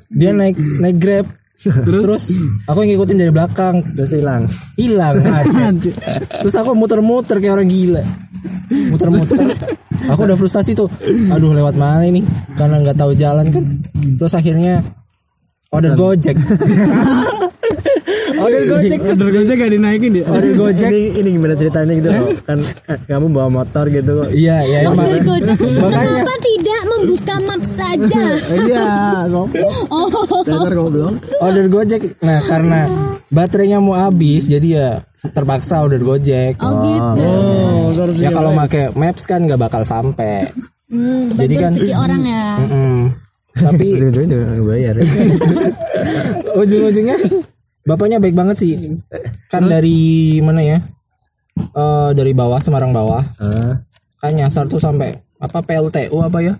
dia 0.07 0.31
naik 0.31 0.55
naik 0.55 0.97
grab. 0.97 1.27
Terus, 1.59 2.39
aku 2.71 2.87
ngikutin 2.87 3.19
dari 3.19 3.35
belakang. 3.35 3.83
Terus 3.91 4.15
hilang. 4.15 4.47
Hilang 4.79 5.19
terus 6.39 6.55
aku 6.55 6.71
muter-muter 6.71 7.35
kayak 7.43 7.59
orang 7.59 7.67
gila. 7.67 7.99
Muter-muter. 8.95 9.59
Aku 10.07 10.23
udah 10.23 10.39
frustasi 10.39 10.71
tuh. 10.71 10.87
Aduh 11.35 11.51
lewat 11.51 11.75
mana 11.75 12.07
ini? 12.07 12.23
Karena 12.55 12.79
nggak 12.79 12.95
tahu 12.95 13.11
jalan 13.11 13.51
kan 13.51 13.63
terus 14.15 14.33
akhirnya 14.33 14.81
order 15.69 15.93
gojek 15.93 16.35
order 18.39 18.63
gojek 18.65 18.99
Cuk. 18.99 19.11
Order 19.11 19.29
gojek 19.33 19.55
gak 19.57 19.71
dinaikin 19.71 20.11
ya? 20.13 20.25
order 20.25 20.53
gojek 20.53 20.89
ini 20.89 21.03
ini 21.13 21.29
gimana 21.31 21.53
ceritanya 21.53 21.93
gitu 21.93 22.09
loh 22.09 22.27
kan 22.41 22.57
eh, 22.61 22.99
kamu 23.05 23.25
bawa 23.29 23.49
motor 23.53 23.85
gitu 23.87 24.11
kok 24.17 24.29
iya 24.31 24.57
iya 24.63 24.79
Dari 24.87 25.19
Gojek. 25.21 25.57
makanya 25.83 26.09
Kenapa 26.15 26.35
tidak 26.39 26.81
membuka 26.87 27.35
map 27.41 27.61
saja? 27.65 28.23
Iya, 28.59 28.85
goblok. 29.27 29.73
Oh, 29.89 30.07
Dasar 30.43 30.73
goblok. 30.73 31.13
order 31.39 31.65
gojek 31.67 32.01
nah 32.19 32.39
karena 32.41 32.79
baterainya 33.29 33.77
mau 33.77 33.93
habis 33.93 34.45
jadi 34.45 34.67
ya 34.69 34.89
terpaksa 35.27 35.83
order 35.83 35.99
gojek 35.99 36.55
oh 36.57 36.73
gitu. 36.79 37.27
Oh, 37.99 38.07
ya 38.15 38.29
kalau 38.31 38.55
pakai 38.55 38.93
maps 38.93 39.23
kan 39.25 39.43
nggak 39.43 39.59
bakal 39.59 39.83
sampai 39.83 40.47
Hmm, 40.89 41.37
Jadi 41.37 41.53
kan- 41.53 41.69
rezeki 41.69 41.93
orang 41.93 42.21
ya. 42.25 42.45
Mm-mm. 42.57 42.97
Tapi 43.59 43.85
ujung-ujungnya 43.99 44.37
bayar. 44.63 44.95
Ujung-ujungnya 46.61 47.15
bapaknya 47.85 48.17
baik 48.21 48.35
banget 48.35 48.57
sih. 48.59 48.73
Kan 49.51 49.67
dari 49.67 50.39
mana 50.39 50.61
ya? 50.61 50.77
Eh 51.59 52.09
dari 52.15 52.31
bawah 52.31 52.59
Semarang 52.61 52.95
bawah. 52.95 53.23
Ah. 53.41 53.75
Kan 54.19 54.35
nyasar 54.35 54.67
tuh 54.67 54.79
sampai 54.79 55.15
apa 55.39 55.59
PLTU 55.63 56.17
apa 56.19 56.39
ya? 56.43 56.53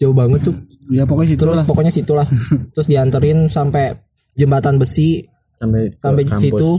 Jauh 0.00 0.16
banget 0.16 0.50
tuh. 0.50 0.56
Ya 0.90 1.06
pokoknya 1.06 1.36
situ 1.36 1.42
terus 1.46 1.56
lah. 1.60 1.66
pokoknya 1.68 1.92
situlah 1.92 2.26
terus 2.74 2.88
dianterin 2.88 3.46
sampai 3.46 3.94
jembatan 4.34 4.80
besi. 4.80 5.22
Sampai 5.60 5.92
sampai 6.00 6.22
di 6.24 6.32
kampus. 6.32 6.42
situ. 6.42 6.72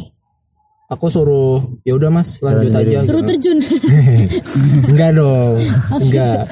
Aku 0.92 1.08
suruh 1.08 1.64
ya 1.88 1.96
udah 1.96 2.12
mas 2.12 2.44
lanjut 2.44 2.76
aja. 2.76 3.00
Suruh 3.00 3.24
terjun. 3.24 3.64
enggak 4.92 5.16
dong. 5.16 5.64
Enggak. 6.04 6.52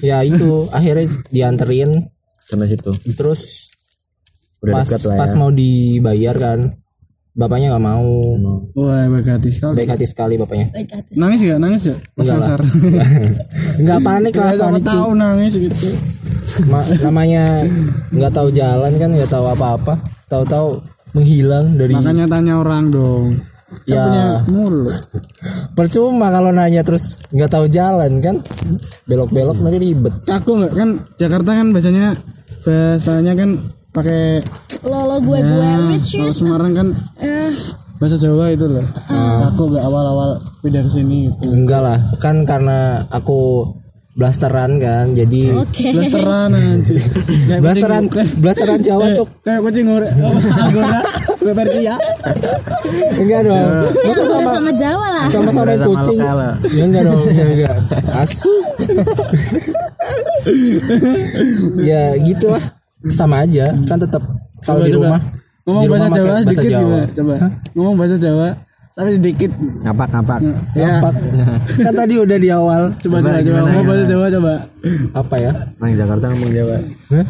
Ya 0.00 0.24
itu. 0.24 0.64
Akhirnya 0.72 1.12
dianterin 1.28 2.08
sampai 2.46 2.66
situ 2.68 2.90
terus 3.12 3.70
udah 4.58 4.72
pas 4.74 4.86
dekat 4.86 5.02
lah 5.04 5.16
pas 5.18 5.30
ya 5.30 5.36
mau 5.36 5.50
dibayar 5.50 6.34
kan 6.34 6.60
bapaknya 7.32 7.66
nggak 7.68 7.84
mau 7.84 8.08
Wah, 8.72 9.04
baik 9.06 9.28
hati 9.28 9.50
sekali. 9.50 9.72
baik 9.74 9.90
hati 9.92 10.06
sekali 10.06 10.34
bapaknya 10.36 10.72
Baik 10.72 10.88
hati. 10.90 11.10
Nangis 11.14 11.40
gak? 11.42 11.58
Nangis 11.58 11.80
gak? 11.84 12.00
Pas 12.14 12.24
Enggak 12.24 12.48
nggak 13.84 14.00
panik 14.00 14.32
lah 14.32 14.52
panik 14.56 14.82
tahu 14.82 15.10
nangis 15.12 15.52
gitu. 15.54 15.76
Ma- 16.64 16.88
namanya 16.98 17.60
nggak 18.08 18.32
tahu 18.32 18.48
jalan 18.48 18.92
kan 18.94 19.10
nggak 19.12 19.28
tahu 19.28 19.44
apa-apa 19.46 20.00
tahu-tahu 20.26 20.80
menghilang 21.12 21.76
dari 21.76 21.92
Makanya 21.92 22.24
tanya 22.26 22.54
orang 22.56 22.88
dong. 22.88 23.36
Kan 23.66 23.84
Ya. 23.84 23.98
punya 24.00 24.26
mulut. 24.46 24.94
percuma 25.74 26.30
kalau 26.30 26.50
nanya 26.50 26.80
terus 26.80 27.18
nggak 27.28 27.50
tahu 27.50 27.66
jalan 27.66 28.22
kan 28.22 28.38
belok-belok 29.04 29.58
nanti 29.58 29.78
ribet 29.82 30.14
Aku 30.24 30.56
nggak 30.56 30.72
kan 30.72 30.88
Jakarta 31.16 31.50
kan 31.52 31.74
biasanya 31.74 32.14
bahasanya 32.66 33.32
kan 33.38 33.50
pakai 33.94 34.42
Lolo 34.82 35.22
gue 35.22 35.38
gue 35.38 35.62
ya, 35.62 35.86
kalau 35.86 36.34
Semarang 36.34 36.72
kan 36.74 36.88
eh, 37.22 37.48
bahasa 37.96 38.18
Jawa 38.18 38.50
itu 38.50 38.66
loh. 38.66 38.84
Aku 39.54 39.72
gak 39.72 39.84
awal-awal 39.86 40.36
pindah 40.60 40.82
ke 40.82 40.90
sini 40.90 41.30
gitu. 41.30 41.48
enggak 41.48 41.80
lah 41.80 41.98
kan 42.18 42.42
karena 42.44 43.06
aku 43.08 43.70
blasteran 44.12 44.80
kan 44.80 45.14
jadi 45.14 45.54
Oke. 45.56 45.92
Blasteran 45.94 46.50
anjir. 46.52 46.96
Blasteran 47.62 48.02
blasteran 48.40 48.80
Jawa 48.82 49.12
cok 49.14 49.28
Kayak 49.44 49.60
kucing 49.62 49.84
ngorek. 49.88 50.10
Versi 51.52 51.80
ya. 51.82 51.96
enggak 53.14 53.40
dong 53.44 53.68
Ya 53.92 54.10
udah 54.10 54.26
sama 54.48 54.72
Jawa 54.72 55.06
lah. 55.12 55.26
sama 55.28 55.50
sama 55.50 55.72
Sama 55.74 55.86
kucing 55.86 56.18
lah. 56.18 56.54
ya 56.66 56.82
enggak 56.82 57.02
dong 57.04 57.20
enggak, 57.22 57.46
enggak. 57.52 57.76
asu 58.16 58.54
ya 61.80 62.02
gitulah 62.18 62.62
sama 63.06 63.44
aja 63.44 63.70
kan 63.86 63.98
tetap 63.98 64.22
kalau 64.62 64.82
di 64.82 64.92
rumah 64.92 65.20
Ngomong 65.66 65.82
di 65.82 65.88
rumah 65.90 65.98
bahasa 65.98 66.14
Jawa 66.14 66.28
bahasa 66.30 66.46
sedikit 66.46 66.70
Jawa. 66.70 66.78
gimana? 66.86 67.06
Coba. 67.10 67.34
Ngomong 67.74 67.94
bahasa 67.98 68.16
Jawa 68.16 68.48
tapi 68.96 69.10
sedikit. 69.14 69.52
ngapak 69.82 70.08
ngapak 70.08 70.40
Ya. 70.72 71.04
kan 71.78 71.92
tadi 71.94 72.16
udah 72.16 72.38
di 72.38 72.48
awal 72.48 72.88
Coba 72.96 73.20
coba 73.20 73.38
coba 73.38 73.60
ngomong 73.62 73.84
bahasa 73.86 74.04
Jawa 74.08 74.26
coba. 74.30 74.54
apa 75.12 75.34
ya 75.36 75.52
orang 75.76 75.92
Jakarta 75.92 76.24
ngomong 76.26 76.50
Jawa 76.50 76.76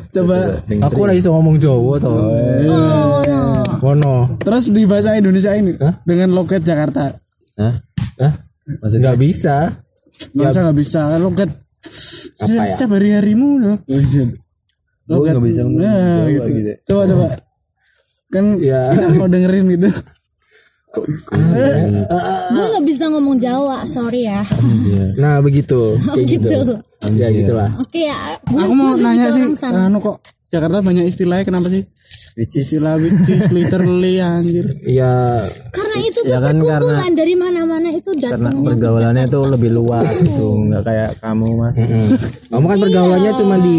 Coba. 0.08 0.36
aku 0.80 0.98
udah 1.00 1.16
bisa 1.16 1.28
ngomong 1.28 1.56
Jawa 1.58 1.94
toh 1.98 2.14
Oh 2.14 3.18
no. 3.26 3.40
Wono 3.76 4.14
Terus 4.38 4.70
di 4.70 4.82
bahasa 4.84 5.12
Indonesia 5.12 5.52
ini 5.52 5.74
dengan 6.02 6.30
logat 6.32 6.62
Jakarta. 6.62 7.18
Hah? 7.58 7.74
Hah? 8.16 8.32
nggak 8.64 9.18
bisa 9.18 9.74
Masa 10.32 10.58
nggak 10.62 10.78
bisa 10.78 11.00
kan 11.04 11.20
logat 11.20 11.50
Apa 12.38 12.52
ya? 12.52 12.64
setiap 12.64 12.94
hari 12.94 13.10
harimu 13.10 13.58
loh. 13.58 13.76
Gue 15.04 15.18
nggak 15.24 15.42
bisa 15.42 15.60
ngomong 15.62 15.82
Ya, 15.82 15.92
Jawa 15.92 16.30
gitu. 16.30 16.48
gitu 16.54 16.72
Coba 16.86 17.02
coba. 17.06 17.26
Kan 18.26 18.44
Ya. 18.58 18.80
kita 18.94 19.06
mau 19.14 19.26
dengerin 19.26 19.66
gitu. 19.72 19.90
Gue 20.94 22.64
nggak 22.64 22.84
bisa 22.84 23.04
ngomong 23.06 23.36
Jawa, 23.36 23.84
sorry 23.84 24.24
ya. 24.24 24.40
nah 25.14 25.38
begitu. 25.38 25.96
Kayak 26.14 26.26
gitu, 26.26 26.48
ya 27.12 27.28
gitulah. 27.28 27.70
Oke 27.76 28.00
ya. 28.04 28.16
Gue 28.42 28.60
Aku 28.60 28.72
mau 28.72 28.94
nanya 28.94 29.28
sih, 29.28 29.42
anu 29.62 29.98
kok 29.98 30.18
Jakarta 30.46 30.78
banyak 30.78 31.04
istilahnya 31.06 31.44
kenapa 31.44 31.68
sih? 31.68 31.84
which 32.36 32.52
is 32.54 32.68
Istilah 32.68 33.00
which 33.00 33.16
is 33.26 33.48
literally 33.48 34.20
anjir. 34.22 34.62
ya. 34.84 35.40
Karena 35.68 35.96
itu 35.98 36.20
tuh 36.20 36.28
Ya 36.28 36.38
kan 36.38 36.60
kumpulan 36.60 37.12
dari 37.12 37.32
mana-mana 37.34 37.88
itu 37.88 38.12
karena 38.14 38.52
datangnya. 38.52 38.66
pergaulannya 38.70 39.24
itu 39.24 39.40
lebih 39.42 39.70
luas 39.72 40.04
gitu 40.20 40.46
nggak 40.68 40.82
kayak 40.84 41.10
kamu 41.18 41.48
mas. 41.56 41.74
Mm. 41.74 42.08
kamu 42.46 42.64
kan 42.66 42.78
pergaulannya 42.78 43.32
cuma 43.34 43.56
di 43.58 43.76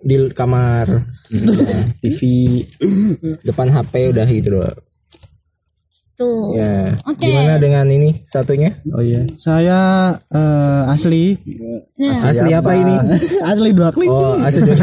di 0.00 0.16
kamar. 0.30 0.86
TV 2.00 2.20
depan 3.44 3.68
HP 3.68 3.92
udah 4.08 4.24
gitu 4.24 4.48
doang 4.56 4.78
Tuh. 6.18 6.50
ya 6.52 6.90
Oke. 7.04 7.24
gimana 7.24 7.56
dengan 7.56 7.86
ini 7.86 8.10
satunya 8.24 8.74
oh 8.88 8.98
iya 8.98 9.22
Saya 9.32 9.78
eh, 10.26 10.82
asli 10.88 11.38
Nah. 11.94 12.18
asli 12.24 12.50
apa 12.50 12.70
ini 12.72 12.94
asli 13.50 13.70
dua 13.70 13.90
klik. 13.90 14.06
oh 14.06 14.34
asli 14.36 14.66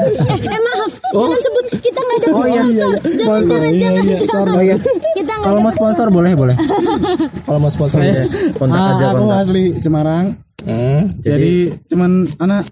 Eh, 0.00 0.36
eh 0.38 0.60
maaf, 0.62 0.92
jangan 1.10 1.38
sebut 1.38 1.64
kita 1.76 1.96
nggak 1.98 2.18
ada 2.18 2.28
Oh, 2.30 2.44
iya, 2.46 2.62
iya, 2.66 2.86
sponsor. 3.10 3.58
Jangan 3.58 3.72
jangan 3.74 4.02
jangan. 4.02 4.20
jangan. 4.22 4.48
oh 4.50 4.62
iya 4.62 4.76
Kita 5.10 5.32
nggak 5.34 5.44
kalau 5.46 5.58
mau 5.58 5.72
sponsor 5.72 6.06
boleh 6.08 6.32
boleh 6.34 6.56
kalau 7.44 7.58
mau 7.58 7.68
sponsor 7.68 7.98
boleh 7.98 8.24
kontak 8.54 8.76
Ah, 8.78 8.88
aja 8.94 9.06
aku 9.10 9.22
kontak 9.22 9.40
asli 9.42 9.64
Semarang. 9.76 10.24
hmm. 10.62 11.00
Jadi, 11.18 11.52
cuman 11.86 12.10
anak 12.38 12.68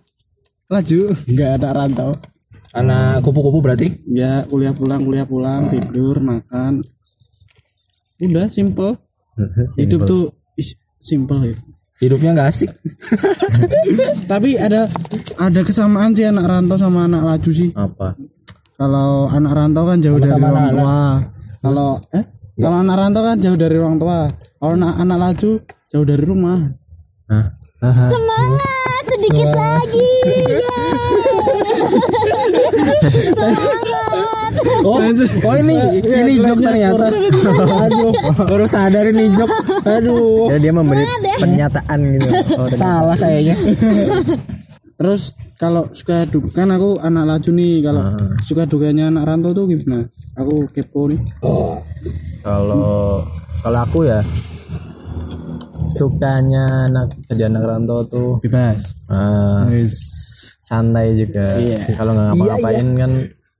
laju 0.66 1.00
nggak 1.26 1.50
ada 1.56 1.68
rantau. 1.74 2.10
anak 2.70 3.20
kupu-kupu 3.20 3.58
berarti 3.60 3.88
Ya 4.06 4.44
kuliah 4.44 4.72
pulang 4.72 5.00
kuliah 5.00 5.24
pulang 5.24 5.68
tidur 5.68 6.16
makan. 6.18 6.84
Udah 8.20 8.46
simple. 8.56 8.92
Hidup 9.76 10.00
tuh 10.04 10.22
is- 10.54 10.76
simple 10.98 11.40
ya. 11.44 11.56
hidupnya 11.98 12.30
nggak 12.30 12.48
asik 12.48 12.70
Tapi 14.30 14.54
ada 14.54 14.86
ada 15.34 15.60
kesamaan 15.62 16.10
sih 16.10 16.22
anak 16.22 16.46
rantau 16.46 16.74
sama 16.74 17.06
anak 17.06 17.22
laju 17.22 17.50
sih. 17.50 17.70
apa 17.72 18.18
Kalau 18.74 19.26
anak 19.26 19.50
rantau 19.50 19.82
kan 19.82 19.98
jauh 19.98 20.14
dari 20.14 20.30
Sama-sama 20.30 20.54
orang 20.54 20.70
tua. 20.70 20.98
Kalau 21.58 21.90
eh 22.14 22.24
kalau 22.54 22.76
anak 22.82 22.94
rantau 22.94 23.22
kan 23.22 23.36
jauh 23.38 23.54
dari 23.54 23.76
orang 23.78 23.96
tua. 23.96 24.18
Kalau 24.58 24.74
anak, 24.74 24.92
anak 24.96 25.18
laju 25.18 25.50
jauh 25.88 26.06
dari 26.06 26.22
rumah. 26.22 26.58
Hah? 27.26 27.44
Semangat 27.82 29.02
sedikit 29.08 29.50
lagi. 29.50 30.10
oh 34.84 34.98
oh 35.44 35.54
ini 35.58 35.74
ini 36.02 36.32
jok 36.42 36.58
ternyata. 36.62 37.06
aduh. 37.84 38.12
Baru 38.46 38.66
sadar 38.66 39.04
ini 39.10 39.30
jok. 39.32 39.50
Aduh. 39.84 40.50
Ya 40.52 40.56
dia 40.58 40.72
memberi 40.72 41.04
pernyataan 41.38 41.98
gitu. 42.16 42.28
Oh, 42.58 42.70
salah 42.74 43.14
kayaknya. 43.14 43.54
Terus 44.98 45.30
kalau 45.54 45.86
suka 45.94 46.26
duka 46.26 46.50
kan 46.50 46.74
aku 46.74 46.98
anak 46.98 47.24
laju 47.26 47.50
nih. 47.54 47.74
Kalau 47.86 48.02
suka 48.42 48.66
dukanya 48.66 49.14
anak 49.14 49.30
rantau 49.30 49.54
tuh 49.54 49.64
gimana? 49.70 50.10
Aku 50.34 50.66
kepo 50.74 51.06
nih. 51.06 51.20
kalau 52.42 53.22
kalau 53.62 53.78
aku 53.84 54.06
ya 54.06 54.18
sukanya 55.80 56.64
anak 56.86 57.06
jadi 57.26 57.46
anak 57.46 57.62
rantau 57.64 58.00
tuh. 58.04 58.30
Bebas. 58.38 58.98
ah, 59.08 59.68
santai 60.60 61.14
juga. 61.14 61.54
Kalau 61.94 62.12
nggak 62.12 62.26
ngapa-ngapain 62.30 62.88
kan 62.94 63.12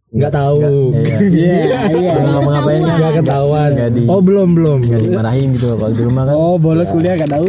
nggak 0.09 0.33
tahu. 0.33 0.57
iya. 0.97 1.19
Iya, 1.21 1.57
iya. 1.93 2.13
kalau 2.17 2.41
nggak 2.41 2.55
ngapain 2.55 2.81
kan 2.81 2.95
nggak 2.97 3.15
ketahuan. 3.19 3.71
Nggak 3.71 3.91
di 3.93 4.03
oh 4.05 4.21
belum 4.21 4.49
belum. 4.53 4.79
nggak 4.83 5.01
dimarahin 5.05 5.49
gitu 5.53 5.67
kalau 5.75 5.93
di 5.93 6.03
rumah 6.03 6.23
kan. 6.25 6.35
Oh, 6.35 6.57
bolos 6.57 6.89
kuliah 6.89 7.15
gak 7.15 7.29
tahu. 7.31 7.47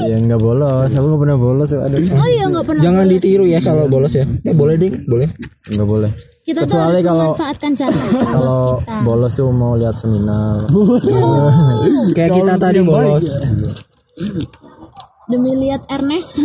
ya 0.00 0.16
nggak 0.16 0.40
bolos. 0.40 0.90
Aku 0.90 1.06
nggak 1.06 1.22
pernah 1.22 1.38
bolos 1.38 1.68
aduh 1.70 1.98
Oh 2.00 2.28
iya 2.28 2.44
nggak 2.46 2.66
pernah. 2.66 2.82
jangan 2.82 3.04
ditiru 3.06 3.44
ya 3.44 3.60
kalau 3.60 3.86
bolos 3.86 4.12
ya. 4.12 4.26
Eh 4.42 4.52
boleh 4.52 4.74
ding? 4.74 4.94
Boleh. 5.06 5.28
Nggak 5.66 5.86
boleh. 5.86 6.10
Kita 6.40 6.66
tuh 6.66 6.72
Kecuali 6.72 6.82
harus 6.90 7.06
kalau- 7.06 7.30
memanfaatkan 7.30 7.72
cara 7.74 7.94
kalau 8.34 8.62
kita. 8.80 8.96
bolos 9.02 9.32
tuh 9.32 9.48
mau 9.50 9.72
lihat 9.76 9.94
seminar. 9.94 10.58
Kayak 12.16 12.30
kita 12.32 12.54
tadi 12.56 12.80
bolos 12.80 13.26
Demi 15.30 15.52
lihat 15.56 15.86
Ernest. 15.88 16.36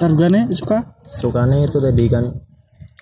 Harganya 0.00 0.48
suka? 0.54 1.00
sukanya 1.10 1.58
itu 1.66 1.78
tadi 1.82 2.06
kan 2.06 2.24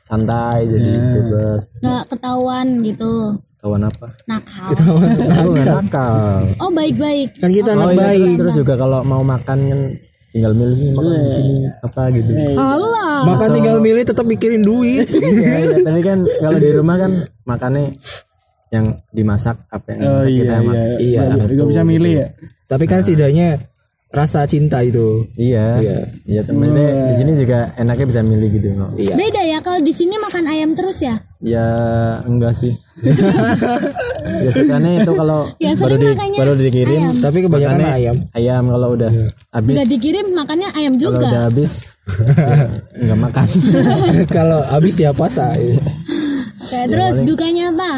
santai 0.01 0.65
jadi 0.65 0.93
bebas 1.21 1.63
nggak 1.85 2.03
ketahuan 2.09 2.67
gitu. 2.81 3.37
kawan 3.61 3.85
apa 3.85 4.09
Nakal. 4.25 4.73
aku 5.29 5.49
nggak 5.53 5.69
nakal 5.69 6.17
Oh 6.63 6.71
baik-baik. 6.73 7.37
kan 7.37 7.53
kita 7.53 7.77
oh 7.77 7.85
anak 7.85 7.89
iya 7.93 8.01
baik 8.01 8.23
terus, 8.25 8.39
terus 8.41 8.55
juga 8.65 8.75
kalau 8.81 9.05
mau 9.05 9.21
makan 9.21 9.59
kan 9.69 9.81
tinggal 10.33 10.53
milih 10.57 10.79
nih 10.81 10.93
makan 10.97 11.19
di 11.21 11.33
sini 11.37 11.55
apa 11.85 12.03
gitu 12.17 12.33
Allah. 12.57 13.29
makan 13.29 13.49
tinggal 13.53 13.77
milih 13.85 14.03
tetap 14.09 14.25
mikirin 14.25 14.63
duit 14.65 15.05
iya, 15.11 15.53
iya. 15.69 15.77
tapi 15.85 16.01
kan 16.01 16.25
kalau 16.41 16.57
di 16.57 16.71
rumah 16.73 16.97
kan 16.97 17.13
makannya 17.45 17.93
yang 18.69 18.87
dimasak 19.11 19.57
apa 19.69 19.87
yang 19.93 20.01
Oh 20.03 20.23
iya, 20.23 20.39
kita 20.39 20.55
sama 20.57 20.73
iya. 20.99 21.23
Gak 21.35 21.69
bisa 21.69 21.83
milih 21.83 22.13
ya? 22.15 22.27
tapi 22.65 22.85
kan 22.85 23.01
setidaknya 23.01 23.49
rasa 24.09 24.45
cinta 24.45 24.81
itu. 24.81 25.29
Iya. 25.37 25.67
Iya. 25.81 25.99
iya 26.25 26.41
temennya 26.41 27.13
di 27.13 27.15
sini 27.15 27.33
juga 27.37 27.77
enaknya 27.77 28.07
bisa 28.09 28.21
milih 28.25 28.49
gitu 28.51 28.69
no. 28.73 28.89
iya. 28.97 29.13
Beda 29.13 29.41
ya 29.41 29.61
kalau 29.61 29.81
di 29.81 29.93
sini 29.93 30.17
makan 30.17 30.45
ayam 30.49 30.73
terus 30.73 31.01
ya. 31.01 31.17
ya 31.41 31.67
enggak 32.25 32.53
sih. 32.53 32.73
Ya 34.29 34.51
sukanya 34.53 35.03
itu 35.03 35.13
kalau 35.17 35.49
Ya, 35.57 35.73
baru 35.75 35.97
di 35.97 36.07
baru 36.37 36.53
dikirim 36.55 37.01
tapi 37.19 37.41
kebanyakan 37.41 37.75
makannya 37.75 37.91
ayam. 37.91 38.17
ayam 38.37 38.63
kalau 38.69 38.89
udah 38.95 39.11
habis. 39.51 39.73
Nggak 39.75 39.89
dikirim 39.89 40.27
makannya 40.31 40.69
ayam 40.77 40.93
kalau 40.95 41.03
juga. 41.03 41.27
udah 41.27 41.43
habis 41.49 41.73
enggak 43.01 43.19
makan. 43.19 43.47
Kalau 44.37 44.61
habis 44.65 44.95
ya 44.97 45.11
puasa. 45.11 45.53
Oke, 45.53 46.81
terus 46.87 47.17
dukanya 47.25 47.73
apa? 47.73 47.93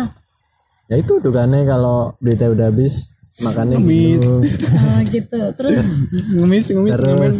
Ya 0.90 0.96
itu 0.98 1.22
dukanya 1.22 1.62
kalau 1.62 2.18
berita 2.18 2.50
udah 2.50 2.68
habis 2.74 3.14
makannya 3.40 3.78
gitu. 3.78 4.42
Oh 4.42 5.00
gitu. 5.14 5.38
Terus? 5.54 5.74
Ngemis, 6.34 6.66
ngemis, 6.74 6.92
terus? 6.98 7.38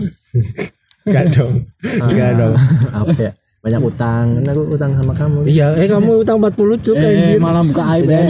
Enggak 1.04 1.26
dong. 1.35 1.52
Enggak 1.83 2.30
dong. 2.38 2.54
apa 2.95 3.14
ya 3.19 3.33
banyak 3.60 3.82
utang 3.84 4.24
kan 4.34 4.44
aku 4.50 4.62
utang 4.72 4.90
sama 4.94 5.12
kamu 5.12 5.38
Iya, 5.44 5.66
eh 5.76 5.84
kamu 5.84 6.10
utang 6.18 6.40
40 6.40 6.56
cuk 6.80 6.96
eh 6.96 7.12
anjir. 7.12 7.36
malah 7.36 7.60
buka 7.60 7.82
aib 7.92 8.08
Iya. 8.08 8.20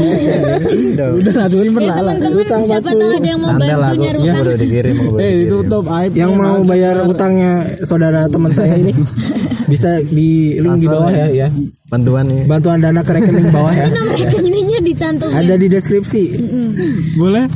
udah 0.90 1.08
udah 1.16 1.32
lah 1.32 1.46
tuh 1.46 1.58
simpen 1.62 1.82
lah 1.84 1.99
lah 2.00 2.14
teman-teman 2.16 2.62
siapa 2.66 2.90
tahu 2.90 3.08
ada 3.08 3.22
yang 3.25 3.38
mau 3.38 3.49
santai 3.49 3.68
lah 3.70 3.78
bantu 3.78 3.94
aku 3.94 4.02
nyari 4.02 4.18
ya 4.18 4.26
utang 4.26 4.42
udah 4.42 4.56
dikirim 4.58 4.94
udah 5.06 5.20
eh 5.20 5.32
itu 5.40 5.56
top 5.64 5.87
aib 5.92 6.10
Yang 6.12 6.32
mau 6.34 6.56
bayar 6.64 6.94
utangnya 7.04 7.52
saudara 7.80 8.20
teman 8.26 8.50
saya 8.50 8.75
ini 8.75 8.92
bisa 9.64 9.90
di 10.02 10.30
link 10.56 10.76
di 10.76 10.88
bawah 10.88 11.12
ya 11.12 11.26
ya. 11.30 11.49
bantuan 11.87 12.26
nih 12.26 12.42
Bantuan 12.44 12.78
dana 12.80 13.00
ke 13.00 13.12
rekening 13.12 13.49
bawah 13.49 13.70
ya. 13.72 13.87
nomor 13.88 14.14
rekeningnya 14.16 14.78
dicantumin 14.82 15.30
Ada 15.32 15.54
di 15.54 15.66
deskripsi. 15.68 16.22
boleh 17.14 17.46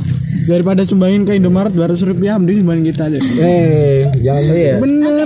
daripada 0.45 0.81
sumbangin 0.81 1.23
ke 1.23 1.33
Indomaret 1.33 1.71
200 1.71 1.97
rupiah 2.05 2.37
mending 2.37 2.61
sumbangin 2.61 2.85
kita 2.87 3.03
aja. 3.07 3.19
Eh, 3.19 4.01
jangan 4.19 4.43
ya. 4.51 4.75
bener. 4.77 5.25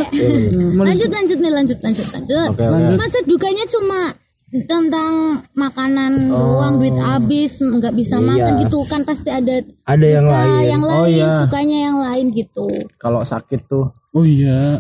Lanjut 0.76 1.10
lanjut 1.10 1.38
nih 1.38 1.52
lanjut 1.54 1.78
lanjut 1.80 2.08
lanjut. 2.10 2.48
Oke 2.50 2.64
oke. 2.64 2.94
Masa 2.96 3.18
dukanya 3.24 3.66
cuma 3.68 4.02
tentang 4.50 5.14
makanan 5.54 6.26
doang 6.26 6.82
duit 6.82 6.98
habis 6.98 7.60
nggak 7.60 7.94
bisa 7.94 8.18
makan 8.18 8.64
gitu. 8.64 8.82
Kan 8.84 9.04
pasti 9.04 9.30
ada 9.30 9.62
Ada 9.86 10.08
yang 10.10 10.26
lain. 10.26 10.64
yang 10.68 10.82
Oh, 10.82 11.06
lain 11.06 11.14
iya. 11.16 11.46
sukanya 11.46 11.78
yang 11.86 11.98
lain 12.00 12.26
gitu. 12.34 12.66
Kalau 12.96 13.22
sakit 13.22 13.62
tuh. 13.66 13.92
Oh 14.12 14.24
iya. 14.24 14.80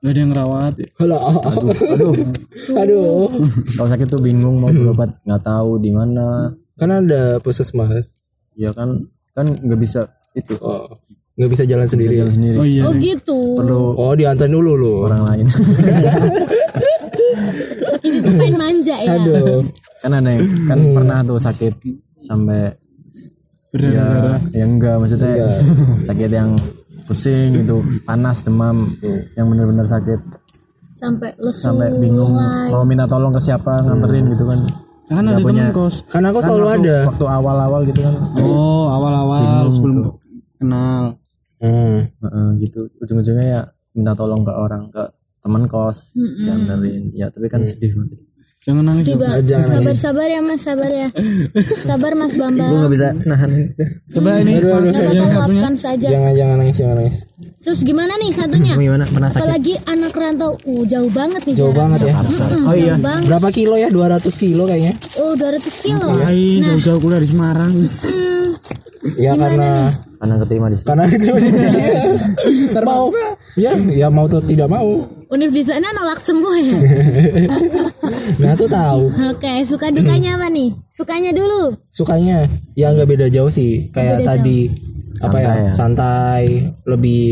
Gak 0.00 0.16
ada 0.16 0.20
yang 0.22 0.32
rawat 0.32 0.72
ya. 0.74 0.88
Halo. 0.96 1.16
aduh. 1.92 2.14
Aduh. 2.72 3.28
kalau 3.76 3.88
sakit 3.90 4.08
tuh 4.08 4.16
bingung 4.18 4.56
mau 4.56 4.72
berobat 4.72 5.12
nggak 5.22 5.42
tahu 5.42 5.76
di 5.76 5.92
mana. 5.92 6.48
Kan 6.74 6.88
ada 6.88 7.36
puskesmas. 7.38 8.08
ya 8.54 8.72
kan 8.72 9.04
kan 9.32 9.46
nggak 9.46 9.80
bisa 9.80 10.00
itu. 10.32 10.54
Oh. 10.60 10.86
Nggak 11.34 11.50
bisa 11.50 11.64
jalan 11.64 11.88
sendiri. 11.88 12.20
jalan 12.20 12.32
sendiri. 12.36 12.56
Oh 12.60 12.66
iya. 12.68 12.82
Oh 12.84 12.92
gitu. 12.94 13.38
Perlu 13.56 13.80
Oh, 13.96 14.12
diantar 14.12 14.44
dulu 14.46 14.72
lu. 14.76 14.92
orang 15.08 15.24
lain. 15.24 15.46
Itu 18.00 18.30
main 18.36 18.54
manja 18.56 18.96
ya. 19.00 19.16
Aduh. 19.16 19.62
kan 20.00 20.16
ada 20.16 20.32
yang 20.32 20.48
kan 20.64 20.80
pernah 20.96 21.18
tuh 21.20 21.36
sakit 21.36 21.76
sampai 22.16 22.72
ya, 23.76 24.40
ya 24.48 24.64
enggak 24.64 24.96
maksudnya 24.96 25.60
sakit 26.08 26.30
yang 26.32 26.56
pusing 27.04 27.52
gitu 27.52 27.84
panas 28.08 28.40
demam 28.40 28.88
tuh 28.96 29.28
yang 29.36 29.44
benar-benar 29.52 29.84
sakit. 29.84 30.20
Sampai 30.96 31.32
lesu 31.36 31.68
sampai 31.68 31.92
bingung 31.96 32.32
mau 32.68 32.84
minta 32.84 33.04
tolong 33.04 33.28
ke 33.28 33.40
siapa 33.40 33.80
nganterin 33.84 34.24
gitu 34.32 34.44
kan 34.44 34.60
kan 35.10 35.24
ada 35.26 35.42
temen 35.42 35.74
kos. 35.74 35.94
Kan 36.06 36.22
aku 36.22 36.38
selalu 36.38 36.64
waktu, 36.70 36.86
ada. 36.86 36.96
waktu 37.10 37.26
awal-awal 37.26 37.80
gitu 37.82 38.00
kan. 38.06 38.14
Oh 38.46 38.86
awal-awal 38.94 39.66
sebelum 39.74 39.96
tuh. 40.06 40.14
kenal. 40.60 41.18
Hmm. 41.60 42.08
Heeh, 42.08 42.46
gitu. 42.62 42.86
Ujung-ujungnya 43.02 43.44
ya 43.44 43.60
minta 43.92 44.14
tolong 44.14 44.46
ke 44.46 44.52
orang 44.54 44.88
ke 44.94 45.02
teman 45.42 45.66
kos 45.66 46.14
dianterin. 46.14 47.10
Ya 47.12 47.26
tapi 47.28 47.50
kan 47.50 47.66
sedih 47.66 47.98
banget 47.98 48.29
jangan 48.60 48.84
nangis 48.84 49.04
Tiba, 49.06 49.40
Jangan 49.40 49.68
sabar 49.72 49.94
sabar 49.94 50.28
ya 50.28 50.40
mas 50.40 50.60
sabar 50.60 50.90
ya. 50.92 51.08
Sabar 51.80 52.12
mas 52.12 52.32
gue 52.32 52.40
bambang 52.40 52.68
nggak 52.70 52.92
bisa 52.92 53.08
nahan. 53.24 53.50
Coba 54.10 54.30
ini 54.38 54.52
Gak 54.52 54.60
yang 54.60 54.76
apa-apa 54.76 54.92
satunya 54.92 55.22
luapkan 55.32 55.74
saja. 55.74 56.08
Jangan 56.08 56.32
jangan 56.34 56.56
nangis, 56.58 56.76
jangan 56.76 56.96
nangis. 56.96 57.16
terus 57.60 57.80
gimana 57.82 58.12
nih 58.16 58.30
satunya? 58.30 58.72
Gimana 58.74 59.04
pernah 59.06 59.28
sakit? 59.28 59.40
Apalagi 59.40 59.74
anak 59.86 60.12
rantau. 60.12 60.52
Uh, 60.62 60.84
jauh 60.84 61.08
banget 61.08 61.40
nih 61.42 61.54
Jauh 61.56 61.72
jaraknya. 61.72 61.80
banget 61.80 62.00
ya. 62.02 62.12
Mm-mm, 62.20 62.62
Oh, 62.62 62.74
iya. 62.74 62.94
banget. 62.96 63.24
Berapa 63.26 63.48
kilo 63.48 63.74
ya? 63.76 63.88
200 63.88 64.28
kilo 64.36 64.62
kayaknya. 64.64 64.92
oh 65.18 65.32
200 65.34 65.60
kilo. 65.80 66.06
Hai, 66.20 66.44
jauh-jauh 66.62 67.00
kuliah 67.00 67.18
di 67.18 67.28
Semarang. 67.28 67.72
Hmm, 67.72 68.48
Ya 69.16 69.32
karena 69.32 69.88
karena 70.20 70.34
keterima 70.36 70.66
di 70.68 70.76
situ. 70.76 70.86
Karena 70.86 71.04
itu 71.08 71.26
mau. 72.84 73.08
Ya 73.56 73.72
ya 73.90 74.06
mau 74.12 74.28
tuh 74.28 74.44
tidak 74.44 74.68
mau. 74.68 75.00
univ 75.30 75.48
di 75.48 75.62
sana 75.62 75.88
nolak 75.90 76.20
semua 76.20 76.54
ya? 76.60 76.76
Nah 78.40 78.52
tuh 78.52 78.66
tahu. 78.66 79.08
Oke 79.30 79.52
suka 79.64 79.88
dukanya 79.88 80.36
apa 80.36 80.48
nih? 80.48 80.72
Sukanya 80.92 81.30
dulu. 81.32 81.72
Sukanya 81.88 82.44
ya 82.74 82.92
nggak 82.92 83.08
beda 83.08 83.26
jauh 83.28 83.48
sih. 83.48 83.88
Kayak 83.90 84.20
Beda 84.20 84.28
tadi 84.36 84.60
apa 85.20 85.36
ya 85.36 85.44
Santai 85.44 85.60
ya. 85.60 85.72
santai 85.76 86.42
lebih 86.84 87.24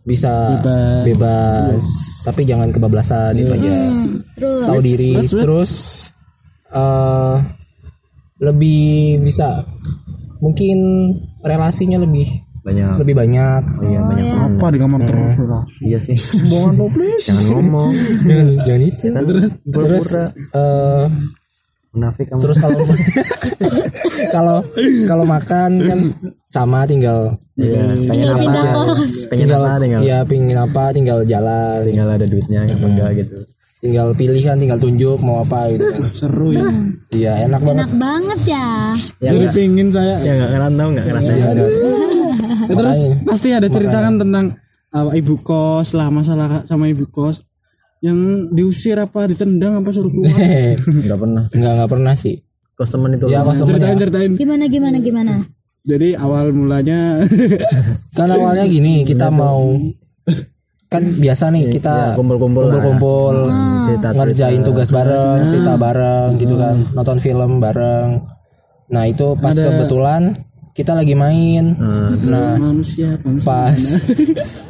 bisa 0.00 0.60
Bebas. 0.60 1.04
bebas, 1.06 1.84
tapi 2.24 2.42
jangan 2.44 2.68
kebablasan 2.72 3.36
itu 3.36 3.52
aja. 3.52 3.70
Terus. 4.36 4.64
Tahu 4.64 4.80
diri. 4.80 5.10
Terus 5.28 5.72
eh 6.70 7.36
lebih 8.40 9.20
bisa 9.20 9.60
mungkin 10.40 10.78
relasinya 11.40 12.00
lebih 12.00 12.26
banyak. 12.60 12.96
lebih 13.00 13.14
banyak. 13.16 13.62
Oh 13.80 13.84
iya 13.84 14.00
banyak 14.04 14.26
teman 14.28 14.50
Apa 14.56 14.66
di 14.68 14.78
kamar 14.80 15.00
terus 15.08 15.32
lah. 15.44 15.64
iya 15.80 15.96
sih. 15.96 16.16
Lo 16.52 16.86
please. 16.92 17.24
jangan 17.24 17.44
ngomong. 17.56 17.90
Jangan 18.24 18.46
jangan 18.64 18.82
itu. 18.84 19.04
Terus 19.64 20.06
Pura-pura. 20.10 20.24
eh 20.56 21.04
munafik 21.90 22.30
kamu 22.30 22.38
terus 22.46 22.58
kalau 22.62 22.78
kalau 24.34 24.56
kalau 25.10 25.24
makan 25.26 25.70
kan 25.82 25.98
sama 26.46 26.86
tinggal 26.86 27.34
iya 27.58 27.82
pengen 27.82 28.06
tinggal 28.06 28.30
apa? 28.30 28.42
pindah 28.46 28.62
kos 28.70 29.12
pengen 29.26 29.48
apa 29.50 29.72
tinggal 29.82 30.00
ya 30.06 30.18
pingin 30.22 30.54
apa 30.54 30.82
tinggal 30.94 31.18
jalan. 31.26 31.82
Tinggal 31.82 32.08
ada 32.14 32.26
duitnya 32.30 32.60
apa 32.62 32.86
enggak 32.86 33.10
gitu 33.18 33.38
tinggal 33.80 34.12
pilih 34.12 34.42
kan 34.44 34.60
tinggal 34.60 34.76
tunjuk 34.76 35.18
mau 35.24 35.40
apa 35.40 35.72
gitu 35.72 35.84
kan. 35.88 36.00
Seru 36.20 36.48
ya. 36.52 36.68
iya 37.16 37.32
enak 37.48 37.60
banget. 37.64 37.88
Enak 37.88 37.92
banget 37.96 38.40
ya. 38.44 38.66
Ya 39.18 39.30
Jadi 39.32 39.44
enggak 39.48 39.56
pingin 39.56 39.88
saya. 39.88 40.14
ya 40.20 40.32
enggak 40.36 40.50
ngerantau 40.54 40.86
enggak 40.92 41.04
ngerasain 41.08 41.38
Iya, 41.40 41.50
Ya, 42.70 42.74
terus 42.78 42.98
pasti 43.26 43.48
ada 43.50 43.66
cerita 43.66 43.98
kan 43.98 44.14
tentang 44.14 44.54
apa 44.94 45.10
ibu 45.18 45.34
kos 45.42 45.90
lah 45.90 46.06
masalah 46.12 46.62
sama 46.68 46.86
ibu 46.86 47.08
kos. 47.10 47.42
Yang 48.00 48.48
diusir 48.54 48.96
apa 48.96 49.26
ditendang 49.26 49.82
apa 49.82 49.90
suruh 49.92 50.08
keluar? 50.08 50.32
Enggak 51.04 51.18
pernah 51.20 51.42
nggak 51.50 51.72
nggak 51.82 51.90
pernah 51.90 52.14
sih. 52.14 52.36
Kos 52.78 52.94
temen 52.94 53.18
itu. 53.18 53.26
Ya 53.28 53.42
pas 53.42 53.58
ceritain 53.58 53.96
temennya 53.96 53.98
ceritain. 53.98 54.32
Gimana 54.38 54.64
gimana 54.70 54.96
gimana? 55.02 55.32
Jadi 55.80 56.12
awal 56.14 56.52
mulanya 56.52 57.24
kan 58.16 58.28
awalnya 58.28 58.68
gini 58.68 59.02
kita 59.02 59.32
mau 59.32 59.80
kan 60.90 61.06
biasa 61.06 61.54
nih 61.54 61.70
kita 61.70 62.18
kumpul-kumpul 62.18 62.66
lah. 62.66 62.82
kumpul-kumpul 62.82 63.46
cerita 63.86 64.10
ngerjain 64.10 64.62
tugas 64.66 64.90
bareng 64.90 65.46
cerita 65.46 65.78
bareng 65.78 66.34
gitu 66.42 66.58
kan 66.58 66.74
nonton 66.98 67.22
film 67.22 67.62
bareng. 67.62 68.18
Nah 68.90 69.06
itu 69.06 69.38
pas 69.38 69.54
kebetulan 69.54 70.34
kita 70.74 70.98
lagi 70.98 71.14
main. 71.14 71.78
Nah 72.26 72.58
manusia 72.58 73.14
bangsa. 73.22 73.46
pas 73.46 73.78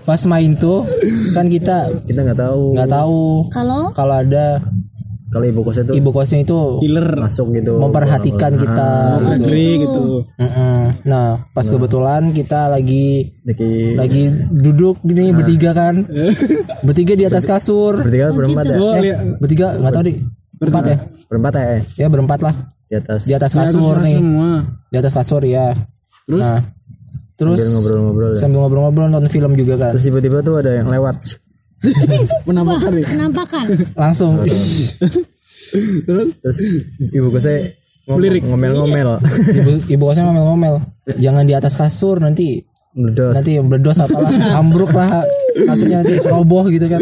pas 0.04 0.20
main 0.28 0.52
tuh 0.61 0.85
kan 1.33 1.48
kita 1.48 1.88
kita 2.04 2.20
nggak 2.20 2.40
tahu. 2.44 2.76
nggak 2.76 2.92
tahu 2.92 3.24
kalau? 3.48 3.83
kalau 3.96 4.14
ada 4.20 4.61
kalau 5.31 5.47
ibu 5.47 5.62
kos 5.62 5.79
itu 5.87 5.93
ibu 5.95 6.11
kosnya 6.11 6.43
itu 6.43 6.59
killer. 6.83 7.14
Masuk 7.14 7.55
gitu. 7.55 7.79
Memperhatikan 7.79 8.51
kita 8.59 8.88
gitu. 8.90 9.27
negeri 9.31 9.69
gitu. 9.87 10.03
Mm-mm. 10.27 11.07
Nah, 11.07 11.47
pas 11.55 11.62
kebetulan 11.62 12.35
kita 12.35 12.66
lagi 12.66 13.31
jadi 13.47 13.95
lagi 13.95 14.27
duduk 14.51 14.99
gini 15.07 15.31
bertiga 15.31 15.71
kan, 15.71 16.03
bertiga 16.87 17.14
di 17.14 17.25
atas 17.31 17.47
kasur, 17.47 18.03
bertiga 18.03 18.35
berempat 18.35 18.64
ya? 18.75 18.77
Oh 18.83 18.93
eh, 18.99 19.16
bertiga 19.38 19.79
nggak 19.79 19.93
tahu 19.95 20.03
deh, 20.11 20.16
berempat 20.59 20.85
ya, 20.90 20.97
berempat 21.31 21.53
ya 21.55 21.62
eh. 21.62 21.83
ya 21.95 22.07
berempat 22.11 22.40
lah. 22.43 22.55
Di 22.90 22.95
atas 22.99 23.21
di 23.23 23.33
atas 23.38 23.53
kasur 23.55 23.97
nih, 24.03 24.19
semua. 24.19 24.53
Di 24.90 24.97
atas 24.99 25.12
kasur 25.14 25.43
ya. 25.47 25.71
Terus? 26.27 26.43
Nah, 26.43 26.61
terus 27.38 27.59
ngobrol-ngobrol 27.62 28.31
ya. 28.35 28.37
sambil 28.37 28.59
ngobrol-ngobrol 28.66 29.07
nonton 29.07 29.31
film 29.31 29.55
juga 29.55 29.79
kan, 29.79 29.90
terus 29.95 30.11
tiba-tiba 30.11 30.43
tuh 30.43 30.59
ada 30.59 30.83
yang 30.83 30.90
lewat 30.90 31.23
penampakan 32.47 32.93
ya? 32.95 33.07
Penampakan. 33.09 33.66
Langsung. 33.97 34.33
Terus? 36.07 36.29
Terus 36.43 36.59
ibu 37.11 37.29
kosnya 37.31 37.73
Melirik. 38.11 38.43
ngomel-ngomel. 38.43 39.23
Ibu 39.55 39.71
ibu 39.87 40.03
kosnya 40.03 40.27
ngomel-ngomel, 40.27 40.83
jangan 41.16 41.45
di 41.47 41.55
atas 41.55 41.79
kasur 41.79 42.19
nanti 42.19 42.59
meledos. 42.90 43.38
nanti 43.38 43.53
meledos 43.62 44.03
apalah 44.03 44.31
ambruk 44.61 44.90
lah. 44.90 45.23
Kasurnya 45.51 46.03
nanti 46.03 46.19
roboh 46.19 46.66
gitu 46.66 46.90
kan. 46.90 47.01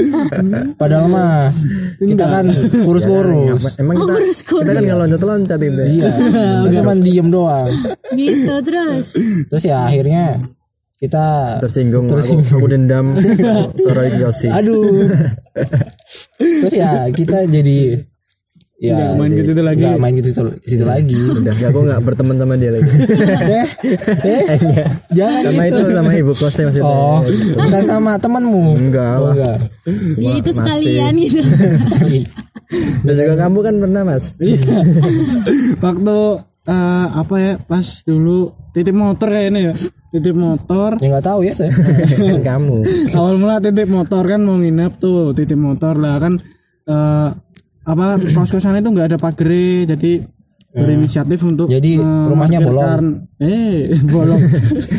Padahal 0.77 1.07
mah 1.09 1.49
kita 1.97 2.25
kan 2.29 2.45
kurus-kurus. 2.85 3.63
Apa- 3.65 3.77
emang 3.81 3.95
oh 3.97 4.05
kita 4.05 4.13
kurus 4.21 4.39
kita 4.45 4.53
kan 4.61 4.69
kurus 4.69 4.85
nggak 4.85 4.99
loncat-loncat 5.01 5.59
itu 5.65 5.83
iya. 5.89 6.11
Kita 6.69 6.71
cuma 6.83 6.93
diem 6.93 7.29
doang. 7.33 7.69
Gitu 8.13 8.55
terus. 8.63 9.07
Terus 9.49 9.65
ya 9.65 9.89
akhirnya 9.89 10.45
kita 10.99 11.59
tersinggung 11.63 12.11
aku, 12.11 12.43
aku 12.43 12.67
dendam. 12.67 13.15
Ke 13.87 13.91
Roy 13.95 14.09
Kiyoshi 14.19 14.51
aduh. 14.51 15.07
Terus 16.39 16.75
ya 16.75 17.07
kita 17.15 17.47
jadi 17.47 18.03
ya 18.79 18.95
Nggak 18.95 19.15
main 19.19 19.31
ke 19.35 19.43
situ 19.43 19.63
lagi. 19.63 19.83
nggak 19.83 19.99
main 19.99 20.15
ke 20.19 20.23
situ, 20.23 20.43
situ 20.67 20.85
lagi. 20.87 21.19
Udah 21.19 21.55
ya 21.55 21.67
aku 21.71 21.79
nggak 21.87 22.01
berteman 22.03 22.37
sama 22.39 22.55
dia 22.59 22.71
lagi. 22.75 22.95
Eh 22.95 23.67
eh 24.27 24.43
Eh, 24.55 24.59
enggak. 24.59 24.89
jangan 25.15 25.43
sama 25.43 25.63
gitu. 25.67 25.79
itu 25.79 25.91
sama 25.95 26.13
ibu 26.15 26.33
kosnya 26.35 26.65
maksudnya. 26.71 26.87
Oh 26.91 27.19
bukan 27.59 27.83
sama 27.87 28.13
temanmu. 28.19 28.65
Enggak 28.79 29.15
oh, 29.19 29.23
lah 29.23 29.35
enggak. 29.35 29.59
Ya 30.19 30.31
itu 30.35 30.51
masih. 30.51 30.59
sekalian 30.63 31.13
gitu. 31.23 31.41
Dan 33.07 33.15
juga 33.17 33.35
kamu 33.49 33.59
kan 33.65 33.75
pernah 33.81 34.03
mas. 34.05 34.25
Waktu 35.81 36.17
eh, 36.69 37.07
apa 37.11 37.35
ya 37.37 37.53
pas 37.59 37.87
dulu 38.05 38.53
titip 38.71 38.93
motor 38.93 39.29
kayaknya 39.29 39.61
ya 39.61 39.75
titip 40.09 40.37
motor. 40.37 41.01
Ya 41.01 41.09
nggak 41.11 41.27
tahu 41.27 41.41
ya 41.43 41.53
saya. 41.53 41.73
Kan 41.73 42.41
kamu. 42.55 42.77
Awal 43.11 43.35
mula 43.37 43.57
titip 43.59 43.89
motor 43.89 44.23
kan 44.23 44.41
mau 44.41 44.57
nginep 44.57 44.93
tuh 44.97 45.33
titip 45.33 45.57
motor 45.57 45.97
lah 45.97 46.17
kan 46.17 46.37
eh, 46.85 47.29
apa 47.89 48.07
kos-kosan 48.33 48.77
itu 48.77 48.89
nggak 48.89 49.17
ada 49.17 49.19
pagar 49.19 49.49
jadi 49.89 50.13
berinisiatif 50.69 51.41
untuk 51.43 51.65
Jadi 51.67 51.97
rumahnya 51.97 52.61
memarkirkan- 52.61 53.41
eh 53.41 53.89
bolong. 54.13 54.43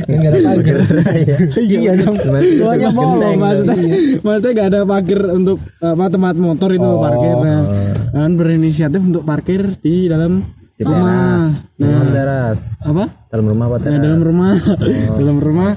Kan 0.03 0.15
nggak 0.17 0.32
ada 0.34 0.41
pagar. 0.43 0.77
iya 1.69 1.93
dong 1.95 2.17
rumahnya 2.17 2.89
bolong 2.89 3.21
Genteng, 3.21 3.38
maksudnya. 3.38 3.75
maksudnya. 4.19 4.51
Nggak 4.51 4.67
ada 4.67 4.82
parkir 4.84 5.19
untuk 5.29 5.58
apa 5.77 6.05
tempat 6.10 6.36
motor 6.36 6.69
itu 6.73 6.89
parkir. 6.89 7.36
Nah, 7.38 7.62
dan 8.10 8.32
berinisiatif 8.34 9.01
untuk 9.05 9.21
parkir 9.21 9.77
di 9.79 10.10
dalam 10.10 10.41
Di 10.80 10.84
rumah 10.84 11.04
teras. 11.04 11.44
Rumah 11.78 12.06
teras. 12.10 12.60
apa 12.80 13.04
Dalam 13.28 13.46
rumah 13.46 13.65
apa 13.68 13.76
Nah, 13.76 13.84
teras? 13.84 14.00
dalam 14.02 14.22
rumah 14.22 14.52
dalam 15.20 15.38
rumah 15.38 15.72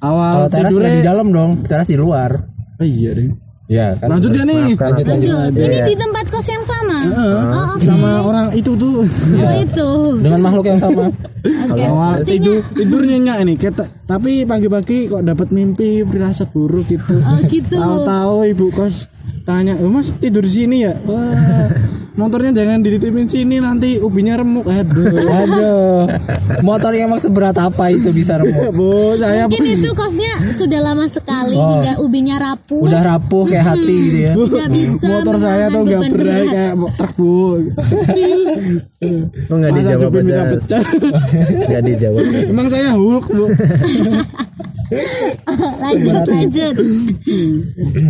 awal 0.00 0.32
Kalau 0.34 0.48
teras 0.48 0.70
tidurnya 0.70 0.90
di 0.92 1.02
dalam 1.02 1.26
dong, 1.28 1.50
teras 1.62 1.86
di 1.86 1.96
luar. 1.96 2.30
oh, 2.74 2.84
iya 2.84 3.10
deh 3.12 3.30
Ya 3.68 3.92
kan. 3.94 4.08
lanjut 4.08 4.32
ya 4.32 4.42
nih 4.42 4.72
Lanjut 4.72 5.06
lanjut. 5.06 5.28
Lanjut, 5.28 5.60
ini 5.60 5.78
di 5.84 5.94
tempat 5.94 6.24
kos 6.26 6.46
yang 6.46 6.64
sama. 6.64 6.98
Oh, 7.04 7.76
oke. 7.76 7.84
sama 7.84 8.10
orang 8.22 8.46
itu 8.52 8.72
tuh 8.74 9.04
Oh, 9.04 9.54
itu. 9.54 9.88
Dengan 10.18 10.40
makhluk 10.40 10.66
yang 10.66 10.80
sama. 10.80 11.12
Oke, 11.68 11.76
awal 11.78 12.16
sepertinya. 12.16 12.26
tidur 12.26 12.56
tidur 12.72 13.00
nyenyak 13.04 13.36
ini 13.38 13.54
kita 13.54 13.84
tapi 14.08 14.42
pagi-pagi 14.42 15.06
kok 15.06 15.20
dapat 15.20 15.48
mimpi 15.50 16.00
firasat 16.02 16.48
buruk 16.48 16.88
gitu 16.88 17.20
Oh, 17.20 17.36
gitu. 17.44 17.76
tahu-tahu 17.76 18.48
ibu 18.48 18.66
kos 18.70 19.12
tanya 19.44 19.76
"Oh, 19.76 19.88
mas 19.88 20.08
tidur 20.14 20.40
di 20.40 20.52
sini 20.54 20.76
ya 20.80 20.96
wah 21.02 21.68
motornya 22.14 22.50
jangan 22.52 22.80
dititipin 22.80 23.24
sini 23.24 23.56
nanti 23.58 23.96
ubinya 23.96 24.34
remuk 24.34 24.64
aduh 24.66 25.12
Aduh. 25.14 26.02
Motor 26.60 26.90
yang 26.92 27.06
emang 27.06 27.20
seberat 27.20 27.54
apa 27.54 27.88
itu 27.88 28.10
bisa 28.10 28.36
remuk? 28.36 28.72
bu 28.72 28.90
saya 29.14 29.46
Mungkin 29.46 29.78
itu 29.78 29.92
kosnya 29.92 30.32
sudah 30.50 30.80
lama 30.82 31.06
sekali 31.06 31.54
Oh. 31.54 31.78
hingga 31.78 32.00
ubinya 32.00 32.36
rapuh. 32.36 32.82
Udah 32.82 33.02
rapuh 33.06 33.44
kayak 33.46 33.66
hati 33.68 33.94
gitu 34.02 34.18
ya. 34.18 34.32
Tidak 34.34 34.68
bisa 34.68 35.04
motor 35.06 35.36
saya 35.38 35.64
tuh 35.68 35.80
nggak 35.82 36.02
berat 36.10 36.42
kayak 36.48 36.74
truk 36.96 37.12
bu 37.14 37.36
Oh 39.46 39.56
nggak 39.56 39.72
dijawab 39.74 40.10
aja. 40.18 40.42
pecah 40.50 40.84
Nggak 41.62 41.82
dijawab. 41.86 42.24
emang 42.48 42.66
saya 42.66 42.88
hulk 42.92 43.26
bu 43.30 43.44
lanjut, 45.84 46.24
lanjut. 46.24 46.74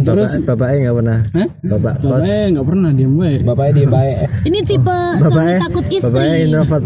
Terus 0.05 0.31
bapaknya 0.43 0.77
nggak 0.81 0.97
pernah. 0.97 1.19
Hah? 1.35 1.49
Bapak 1.67 1.95
kos. 1.99 2.23
eh 2.23 2.47
nggak 2.49 2.63
pernah 2.63 2.91
diem 2.95 3.13
gue 3.13 3.33
Bapaknya 3.43 3.73
diem 3.75 3.91
baik. 3.91 4.17
Ini 4.47 4.59
tipe 4.63 4.99
suami 5.19 5.27
Bapaknya 5.27 5.57
takut 5.61 5.85
istri. 5.91 6.07
Bapaknya 6.07 6.37
introvert. 6.39 6.85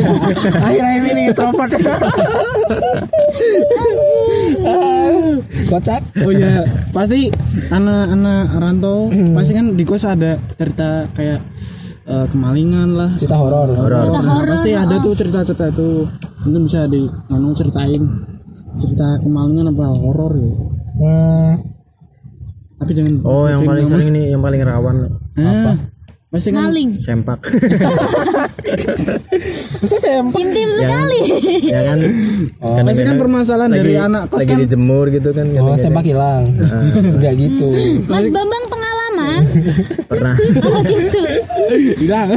Akhir-akhir 0.68 1.02
ini 1.08 1.22
introvert. 1.26 1.70
Kocak. 5.68 6.02
Oh 6.22 6.32
ya, 6.32 6.52
pasti 6.92 7.32
anak-anak 7.68 8.44
rantau 8.52 9.08
pasti 9.32 9.52
kan 9.52 9.66
di 9.72 9.84
kos 9.84 10.04
ada 10.04 10.36
cerita 10.54 11.08
kayak 11.12 11.40
eh, 12.04 12.26
kemalingan 12.28 12.88
lah. 12.94 13.10
Cerita 13.16 13.40
horor. 13.40 13.72
Cerita 13.72 14.12
Nah, 14.12 14.22
horor. 14.22 14.52
pasti 14.52 14.70
ada 14.76 14.94
tuh 15.00 15.12
cerita-cerita 15.16 15.66
itu. 15.72 15.88
Mungkin 16.42 16.62
bisa 16.66 16.80
di 16.84 17.00
anu 17.30 17.54
ceritain 17.54 18.02
cerita 18.52 19.08
kemalingan 19.24 19.72
apa 19.72 19.84
horor 20.00 20.32
ya. 20.36 20.52
Hmm. 21.02 21.52
Tapi 22.82 22.90
jangan 22.98 23.14
Oh 23.22 23.46
yang 23.46 23.62
paling 23.62 23.86
sering 23.86 24.10
ini 24.10 24.34
yang 24.34 24.42
paling 24.42 24.60
rawan 24.62 25.06
apa? 25.38 25.72
Pasti 26.32 26.48
kan 26.48 26.64
Maling. 26.64 26.96
sempak. 26.96 27.44
Masa 29.84 29.96
sempak? 30.00 30.40
Intim 30.40 30.68
sekali. 30.80 31.20
ya 31.68 31.80
kan. 31.92 31.98
pasti 32.88 33.02
kan 33.04 33.20
permasalahan 33.20 33.68
lagi, 33.68 33.80
dari 33.84 33.94
anak 34.00 34.32
kos 34.32 34.40
lagi 34.40 34.56
kan 34.56 34.58
dijemur 34.64 35.12
gitu 35.12 35.28
kan. 35.36 35.44
Oh, 35.60 35.76
sempak 35.76 36.08
hilang. 36.08 36.48
Enggak 37.20 37.36
gitu. 37.36 37.68
Mas 38.08 38.32
Bambang 38.32 38.64
pengalaman. 38.64 39.40
Pernah. 40.08 40.34
Oh 40.72 40.80
gitu. 40.88 41.20
hilang. 42.00 42.32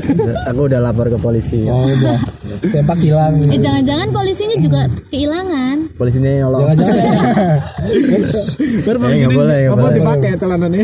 Aku 0.51 0.67
udah 0.67 0.83
lapor 0.83 1.07
ke 1.07 1.15
polisi. 1.15 1.63
Oh, 1.63 1.87
udah. 1.87 2.19
Sempak 2.61 2.97
hilang. 2.97 3.33
Eh 3.45 3.57
jangan-jangan 3.57 4.07
polisinya 4.09 4.57
juga 4.57 4.81
kehilangan. 5.07 5.77
Polisinya 5.93 6.29
nyolong. 6.35 6.59
Jangan-jangan 6.61 6.95
Baru 8.85 8.97
Eh, 9.01 9.17
nggak 9.17 9.31
boleh, 9.31 9.59
nggak 9.61 9.71
apa 9.71 9.81
boleh. 9.81 9.95
dipakai 9.95 10.29
celananya? 10.35 10.83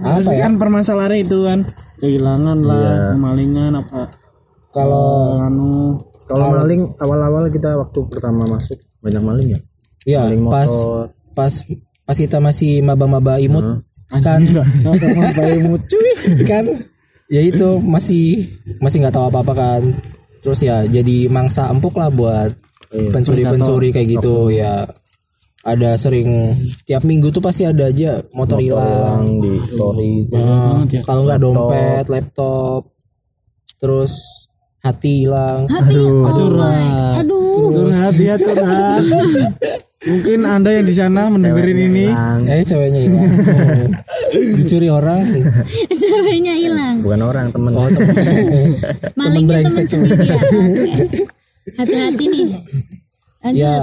apa 0.00 0.30
ya? 0.30 0.38
Kan 0.40 0.52
permasalahannya 0.56 1.18
itu 1.20 1.38
kan 1.42 1.60
kehilangan 1.98 2.58
lah, 2.62 3.12
kemalingan 3.12 3.72
apa 3.76 4.06
Kalau 4.70 5.34
anu 5.42 5.98
Kalau 6.22 6.54
maling 6.54 6.86
awal-awal 6.96 7.50
kita 7.50 7.74
waktu 7.74 7.98
pertama 8.06 8.46
masuk 8.46 8.78
banyak 9.00 9.18
maling 9.18 9.48
ya. 9.50 9.58
ya 10.06 10.20
Maling 10.24 10.46
pas 10.46 10.70
motor. 10.70 11.04
pas 11.34 11.52
pas 12.06 12.16
kita 12.16 12.38
masih 12.38 12.78
maba-maba 12.80 13.36
imut 13.36 13.82
kan 14.16 14.42
cuy 15.90 16.10
kan 16.44 16.64
ya 17.30 17.40
itu 17.46 17.78
masih 17.78 18.58
masih 18.82 19.06
nggak 19.06 19.14
tahu 19.14 19.30
apa-apa 19.30 19.52
kan 19.54 19.82
terus 20.42 20.60
ya 20.66 20.82
jadi 20.82 21.30
mangsa 21.30 21.70
empuk 21.70 21.94
lah 21.94 22.10
buat 22.10 22.50
pencuri-pencuri 22.90 23.94
kayak 23.94 24.18
gitu 24.18 24.50
ya 24.50 24.90
ada 25.60 25.92
sering 25.94 26.56
tiap 26.88 27.04
minggu 27.04 27.28
tuh 27.30 27.44
pasti 27.44 27.68
ada 27.68 27.92
aja 27.92 28.24
motor 28.32 28.56
hilang 28.56 29.44
di 29.44 29.60
story. 29.60 30.24
Nah, 30.32 30.88
kalau 31.04 31.28
nggak 31.28 31.40
dompet 31.40 32.04
laptop 32.08 32.88
terus 33.76 34.12
hati 34.80 35.28
hilang 35.28 35.68
Hati. 35.68 36.00
oh 36.00 36.48
my. 36.56 37.20
Aduh. 37.20 37.92
curhat 37.92 38.16
ya 38.16 38.34
curhat. 38.40 39.04
Mungkin 40.00 40.48
anda 40.48 40.72
yang 40.72 40.88
di 40.88 40.96
sana 40.96 41.28
mendengarin 41.28 41.76
ini 41.76 42.08
Hilang. 42.08 42.48
eh 42.48 42.64
ceweknya 42.64 43.00
hilang 43.04 43.28
dicuri 44.56 44.88
orang 44.88 45.20
Ceweknya 45.92 46.56
hilang. 46.56 47.04
Bukan 47.04 47.20
orang 47.20 47.52
temen. 47.52 47.72
oh 47.76 47.84
temen. 47.84 48.16
Malingnya 49.20 49.60
teman 49.68 49.84
sendiri 49.84 50.24
ya. 50.24 50.40
Hati-hati 51.76 52.24
nih. 52.32 52.48
Lanjut. 53.44 53.60
ya 53.60 53.74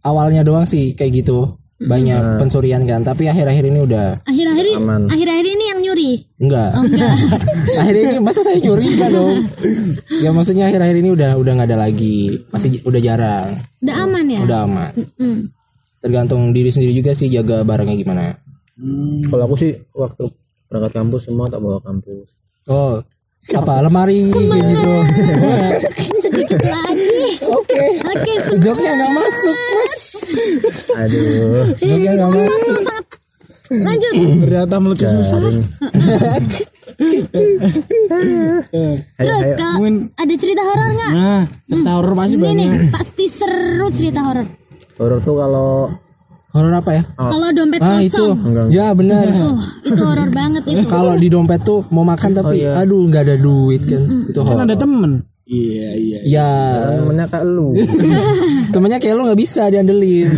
awalnya 0.00 0.40
doang 0.40 0.64
sih 0.64 0.96
kayak 0.96 1.24
gitu 1.24 1.59
banyak 1.80 2.20
pencurian 2.36 2.84
kan 2.84 3.00
tapi 3.00 3.24
akhir-akhir 3.24 3.64
ini 3.64 3.80
udah 3.80 4.20
Akhir-akhir 4.22 4.64
ini, 4.66 4.76
Aman. 4.78 5.02
akhir-akhir 5.06 5.46
ini 5.48 5.64
yang 5.66 5.80
nyuri. 5.80 6.12
enggak 6.38 6.70
Oh 6.70 6.84
enggak. 6.84 7.14
akhir 7.80 7.94
ini 7.96 8.14
masa 8.18 8.40
saya 8.40 8.58
curi 8.58 8.84
enggak 8.90 9.10
dong 9.16 9.36
ya 10.14 10.28
maksudnya 10.28 10.64
akhir-akhir 10.66 10.96
ini 10.98 11.10
udah 11.10 11.30
udah 11.34 11.52
nggak 11.54 11.68
ada 11.68 11.78
lagi 11.80 12.16
masih 12.48 12.80
udah 12.82 13.00
jarang 13.00 13.48
Udah 13.80 13.94
aman 13.98 14.24
ya? 14.26 14.38
udah 14.40 14.58
aman 14.62 14.92
Hmm. 15.16 15.40
tergantung 15.98 16.50
diri 16.50 16.68
sendiri 16.68 16.92
juga 16.94 17.12
sih 17.12 17.26
jaga 17.26 17.60
barangnya 17.62 17.96
gimana 17.96 18.36
Kalau 19.26 19.44
aku 19.44 19.56
sih 19.56 19.72
waktu 19.92 20.24
berangkat 20.66 20.92
kampus 20.94 21.22
semua 21.26 21.48
tak 21.48 21.60
bawa 21.60 21.80
kampus. 21.80 22.28
oh 22.66 23.00
apa 23.50 23.80
lemari 23.80 24.28
kayak 24.28 24.64
gitu 24.70 24.94
Lagi. 26.42 27.18
oke 27.42 27.82
Oke, 28.06 28.32
joknya 28.58 28.90
nggak 28.92 29.12
masuk 29.12 29.56
mas 29.70 29.94
Aduh. 30.96 31.64
joknya 31.78 32.10
nggak 32.14 32.30
masuk 32.32 32.76
sangat. 32.78 33.04
Lanjut. 33.70 34.12
ternyata 34.42 34.76
meletus 34.76 35.06
susah. 35.06 35.40
Terus 39.12 39.46
Kak, 39.52 39.74
ada 40.16 40.34
cerita 40.34 40.62
horor 40.64 40.90
nggak? 40.90 41.12
Nah, 41.12 41.42
cerita 41.64 41.90
horor 41.92 42.12
pasti 42.14 42.34
Ini 42.34 42.42
nih, 42.50 42.68
banyak. 42.68 42.90
pasti 42.90 43.24
seru 43.26 43.86
cerita 43.90 44.20
horor. 44.22 44.46
Horor 44.96 45.18
tuh 45.20 45.34
kalau 45.34 45.70
horor 46.50 46.72
apa 46.74 46.90
ya 46.92 47.02
Kalau 47.14 47.48
dompet 47.54 47.78
ah 47.78 48.02
itu 48.02 48.10
kosong. 48.10 48.68
ya 48.68 48.90
benar 48.90 49.22
Oh, 49.30 49.54
itu 49.82 50.02
horor 50.02 50.28
banget 50.28 50.62
itu. 50.66 50.82
kalau 50.84 51.14
di 51.14 51.30
dompet 51.30 51.62
tuh 51.62 51.86
mau 51.88 52.02
makan 52.02 52.30
tapi 52.34 52.66
aduh 52.66 53.06
nggak 53.06 53.22
ada 53.22 53.36
duit 53.38 53.86
kan 53.86 54.02
itu 54.26 54.34
Kan 54.36 54.46
horor 54.50 54.66
ada 54.66 54.74
temen. 54.74 55.12
Iya 55.50 55.88
iya. 55.98 56.18
ya 56.22 56.48
temennya 57.02 57.26
kayak 57.26 57.42
lu. 57.42 57.74
temennya 58.72 58.98
kayak 59.02 59.14
lu 59.18 59.22
nggak 59.26 59.40
bisa 59.40 59.66
diandelin 59.66 60.30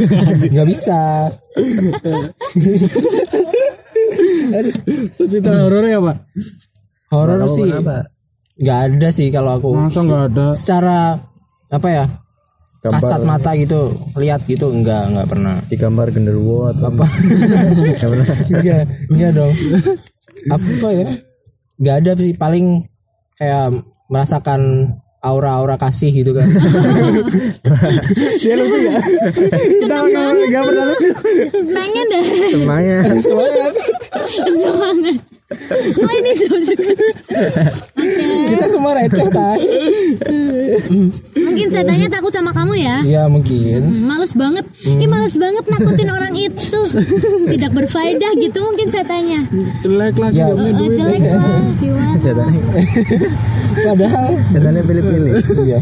nggak 0.49 0.69
bisa 0.73 1.29
Cerita 5.21 5.51
horornya 5.53 6.01
apa? 6.01 6.13
horor 7.13 7.45
sih 7.47 7.69
Kenapa? 7.69 8.09
nggak 8.57 8.79
ada 8.89 9.09
sih 9.13 9.29
kalau 9.29 9.61
aku 9.61 9.69
Masa 9.77 10.01
nggak 10.01 10.23
ada? 10.33 10.47
secara 10.57 10.99
apa 11.69 11.89
ya 11.89 12.05
kasat 12.83 13.23
mata 13.23 13.53
gitu 13.55 13.93
lihat 14.17 14.43
gitu 14.49 14.73
enggak 14.73 15.13
enggak 15.13 15.29
pernah 15.29 15.55
Di 15.69 15.77
gambar 15.77 16.09
genderuwo 16.09 16.73
atau 16.73 16.89
apa? 16.89 17.05
enggak 18.49 18.81
enggak 19.13 19.31
dong 19.37 19.53
apa 20.49 20.89
ya 20.89 21.07
nggak 21.79 21.97
ada 22.01 22.11
sih 22.17 22.33
paling 22.33 22.67
kayak 23.37 23.77
merasakan 24.13 24.93
aura-aura 25.23 25.79
kasih 25.81 26.11
gitu 26.13 26.35
kan 26.35 26.45
Dia 28.43 28.55
lucu 28.59 28.79
ya. 28.91 28.99
Kita 29.55 29.95
nggak 30.03 30.27
nggak 30.51 30.63
pernah 30.67 30.85
lucu. 30.91 31.09
Pengen 31.71 32.07
deh. 32.11 32.25
Semangat. 32.51 33.07
Semangat. 33.23 35.17
Oh 35.99 36.11
ini. 36.13 36.33
Oke. 36.53 36.75
Kita 38.53 38.67
semua 38.69 38.93
receh 38.97 39.29
tai. 39.33 39.63
Mungkin 41.37 41.67
setannya 41.71 42.09
takut 42.09 42.33
sama 42.33 42.51
kamu 42.53 42.75
ya. 42.79 42.97
Iya 43.05 43.23
mungkin. 43.31 43.81
Hmm, 43.83 44.05
Males 44.09 44.33
banget. 44.37 44.65
Ini 44.83 45.05
males 45.09 45.37
banget 45.39 45.65
nakutin 45.69 46.09
orang 46.11 46.35
itu. 46.37 46.81
Tidak 47.49 47.71
berfaedah 47.73 48.33
gitu 48.39 48.59
mungkin 48.61 48.87
setannya. 48.91 49.41
jelek 49.85 50.17
lagi 50.19 50.39
Ya. 50.43 50.49
Oh, 50.49 50.57
duit 50.59 50.93
jelek 50.97 51.23
lah. 51.23 51.61
Gimana? 51.79 52.17
setannya 52.19 52.63
Padahal 53.87 54.29
setannya 54.51 54.83
pilih-pilih 54.85 55.33
iya. 55.69 55.81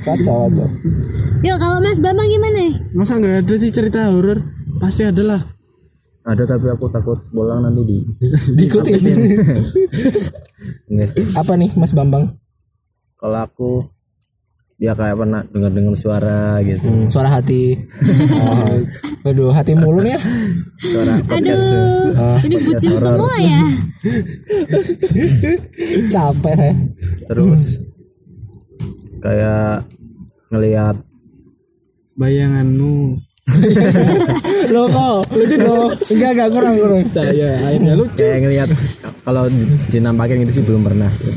Kacau 0.00 0.48
kacau. 0.48 0.68
Yuk 1.44 1.56
kalau 1.60 1.78
Mas 1.84 2.00
Bambang 2.00 2.28
gimana? 2.28 2.72
masa 2.96 3.20
nggak 3.20 3.44
ada 3.44 3.54
sih 3.60 3.70
cerita 3.72 4.08
horor 4.08 4.40
pasti 4.80 5.04
ada 5.04 5.20
lah 5.20 5.40
ada 6.30 6.42
tapi 6.46 6.66
aku 6.68 6.86
takut 6.88 7.18
bolang 7.30 7.60
nanti 7.60 7.82
di 7.82 7.98
sih 11.06 11.24
Apa 11.34 11.54
nih 11.54 11.70
Mas 11.74 11.90
Bambang? 11.90 12.24
kalau 13.16 13.36
aku 13.36 13.70
ya 14.76 14.94
kayak 14.94 15.12
pernah 15.14 15.44
dengar 15.46 15.68
dengar 15.70 15.92
suara 15.92 16.56
gitu 16.62 16.88
Hmm, 16.88 17.06
suara 17.06 17.28
hati. 17.30 17.76
Oh. 19.20 19.28
Aduh, 19.28 19.52
hati 19.52 19.76
mulu 19.76 20.00
ya. 20.00 20.16
suara 20.80 21.20
podcast 21.20 21.60
Aduh, 21.60 22.40
ini 22.40 22.56
bucin 22.58 22.92
semua 22.96 23.34
ya. 23.36 23.60
Capek 26.08 26.54
saya. 26.54 26.74
terus 27.28 27.62
kayak 29.20 29.84
ngelihat 30.48 30.96
bayanganmu 32.16 33.20
Lo 34.70 34.82
kok 34.86 35.18
lucu 35.30 35.56
dong. 35.56 35.90
Enggak 36.08 36.30
enggak 36.32 36.48
kurang 36.50 36.74
kurang. 36.76 37.02
saya 37.06 37.50
akhirnya 37.60 37.92
lu 37.92 38.04
kayak 38.12 38.38
ngelihat 38.40 38.68
kalau 39.20 39.50
dinampakin 39.88 40.42
itu 40.42 40.52
sih 40.52 40.64
belum 40.64 40.82
pernah 40.82 41.10
sih 41.10 41.30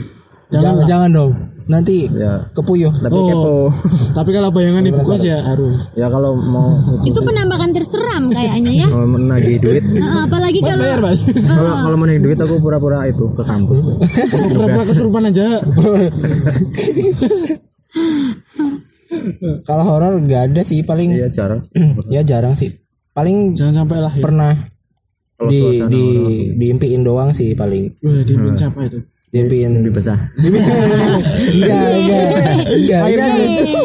Jangan 0.49 0.85
jangan 0.85 1.09
dong. 1.09 1.31
Nanti 1.63 2.05
ya 2.05 2.43
kepuyuh. 2.51 2.91
tapi 2.91 3.15
Oh. 3.15 3.23
kepo 3.25 3.55
tapi 4.13 4.29
kalau 4.29 4.51
bayangan 4.51 4.83
ibu 4.83 4.99
kos 4.99 5.23
ya 5.23 5.39
harus 5.39 5.89
ya 5.93 6.05
kalau 6.05 6.35
mau 6.35 6.75
Itu 7.01 7.19
penampakan 7.19 7.71
terseram 7.71 8.27
kayaknya 8.27 8.83
ya. 8.83 8.87
mau 8.87 9.07
menagih 9.07 9.57
duit 9.57 9.79
Heeh, 9.79 10.19
apalagi 10.21 10.59
kalau 10.59 11.07
kalau 11.39 11.73
kalau 11.79 11.95
mau 11.95 12.03
nagih 12.03 12.19
duit 12.21 12.35
aku 12.37 12.59
pura-pura 12.59 13.07
itu 13.07 13.31
ke 13.31 13.41
kampus 13.41 13.79
pura-pura 14.51 14.83
kesurupan 14.83 15.23
aja 15.25 15.63
Kalau 19.63 19.83
horor 19.85 20.19
enggak 20.19 20.51
ada 20.51 20.61
sih 20.61 20.81
paling 20.81 21.13
iya 21.13 21.29
jarang 21.29 21.63
ya 22.11 22.21
jarang 22.21 22.53
sih. 22.53 22.82
Paling 23.13 23.53
jangan 23.53 23.85
sampai 23.85 23.97
lah 24.01 24.13
ya 24.13 24.23
pernah 24.25 24.53
kalau 25.37 25.49
di 25.49 25.57
di 25.61 25.63
orang 25.65 25.89
diimpiin 26.57 27.01
doang 27.01 27.29
sih 27.33 27.53
paling. 27.53 27.89
Wah, 28.01 28.21
dimin 28.25 28.53
siapa 28.57 28.85
itu 28.85 29.01
Diimpiin 29.33 29.81
lebih 29.81 29.97
besar 29.97 30.29
Enggak, 30.37 31.85
enggak. 31.89 32.25
Enggak, 32.69 33.01
enggak. 33.09 33.33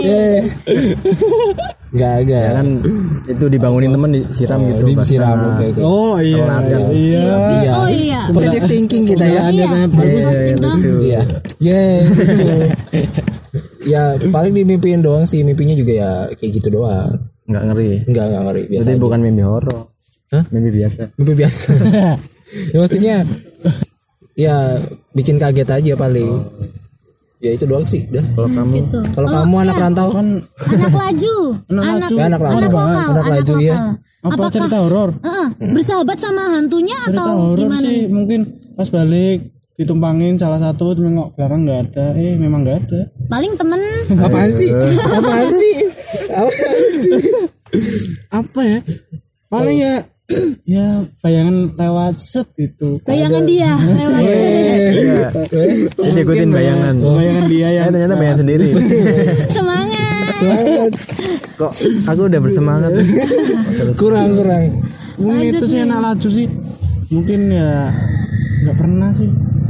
Eh. 0.05 0.41
Enggak, 1.89 2.15
enggak. 2.21 2.43
ya 2.45 2.51
kan 2.53 2.67
itu 3.25 3.45
dibangunin 3.49 3.89
temen 3.89 4.11
disiram 4.13 4.61
gitu 4.69 4.93
Disiram 4.93 5.57
oke 5.57 5.65
oke. 5.73 5.81
oh 5.81 6.21
iya 6.21 6.45
Telat 6.45 6.65
kan? 6.69 6.83
iya 6.93 7.25
Iya. 7.49 7.73
Oh 7.73 7.89
iya. 7.89 8.21
Positive 8.29 8.65
thinking 8.69 9.09
kita 9.09 9.25
ya. 9.25 9.49
Iya. 9.49 9.89
bagus. 9.89 10.21
Positif 10.21 10.57
dong. 10.61 10.79
Iya. 11.01 11.21
Yeay. 11.65 11.97
ya 13.97 14.21
paling 14.29 14.53
dimimpiin 14.53 15.01
doang 15.01 15.25
sih 15.25 15.41
mimpinya 15.41 15.73
juga 15.73 15.93
ya 15.97 16.11
kayak 16.37 16.61
gitu 16.61 16.69
doang. 16.77 17.28
Nggak 17.49 17.63
ngeri 17.65 17.91
Enggak, 18.05 18.25
enggak 18.27 18.43
ngeri 18.45 18.63
biasa. 18.63 18.79
Berarti 18.79 18.93
aja. 18.93 19.03
bukan 19.03 19.19
mimpi 19.21 19.43
horor 19.43 19.79
Hah? 20.29 20.45
mimpi 20.49 20.71
biasa 20.75 21.03
Mimpi 21.17 21.35
biasa. 21.35 21.69
ya, 22.73 22.77
maksudnya 22.77 23.15
ya 24.35 24.55
bikin 25.11 25.37
kaget 25.37 25.69
aja 25.69 25.93
paling. 25.95 26.31
Ya 27.39 27.55
itu 27.55 27.65
doang 27.65 27.83
sih, 27.85 28.03
udah. 28.05 28.25
kalau 28.35 28.51
kamu 28.51 28.75
Gitu. 28.83 28.99
Kalau 29.15 29.29
kamu 29.29 29.55
anak 29.63 29.77
rantau 29.79 30.09
kan 30.11 30.27
Anak 30.69 30.91
laju, 30.93 31.35
anak 31.71 31.85
laju. 32.03 32.15
Ya, 32.15 32.25
anak 32.27 32.41
laju. 32.41 32.57
anak 32.57 32.73
lokal, 32.73 32.91
Anak 32.91 33.09
anak 33.17 33.31
laju, 33.33 33.55
lokal. 33.55 33.63
ya. 33.65 33.77
apa 34.19 34.45
cerita 34.51 34.77
horor 34.81 35.11
Heeh, 35.17 35.47
bersahabat 35.71 36.19
sama 36.19 36.43
hantunya 36.51 36.99
cerita 37.01 37.23
atau 37.23 37.55
gimana? 37.55 37.79
sih 37.81 37.99
mungkin 38.09 38.41
pas 38.75 38.91
balik 38.91 39.39
ditumpangin 39.79 40.35
salah 40.35 40.59
satu 40.59 40.91
nengok 40.93 41.39
belakang 41.39 41.63
nggak 41.63 41.81
ada 41.89 42.07
eh 42.13 42.35
memang 42.35 42.67
nggak 42.67 42.79
ada 42.83 43.01
Paling 43.31 43.55
temen 43.55 43.79
apaan 44.27 44.51
sih? 44.51 44.71
Apaan 45.07 45.49
sih? 45.49 45.75
Apaan 46.29 46.85
sih? 46.93 47.21
apa 48.29 48.61
ya 48.65 48.79
paling 49.47 49.77
ya 49.79 49.95
ya 50.77 50.87
bayangan 51.21 51.73
lewat 51.73 52.17
set 52.17 52.49
gitu 52.53 52.97
bayangan 53.05 53.45
dia 53.45 53.77
lewat. 54.03 54.21
Iya. 54.25 55.29
Jadi 55.95 56.21
ikutin 56.21 56.51
bayangan 56.51 56.95
bayangan 56.99 57.45
dia 57.47 57.69
ya 57.71 57.83
Eh 57.87 57.93
ternyata 57.93 58.15
bayangan 58.17 58.41
sendiri 58.43 58.67
Semangat. 59.57 60.33
Semangat. 60.37 60.91
Kok 61.55 61.73
aku 62.09 62.21
udah 62.25 62.41
bersemangat 62.41 62.91
Kurang, 63.95 64.33
kurang. 64.33 64.65
mungkin 65.19 65.51
itu 65.51 65.65
sih 65.67 65.81
anak 65.83 65.99
laju 66.01 66.29
sih 66.29 66.47
mungkin 67.09 67.41
ya 67.49 67.91
nggak 68.65 68.77
pernah 68.77 69.11
sih 69.13 69.29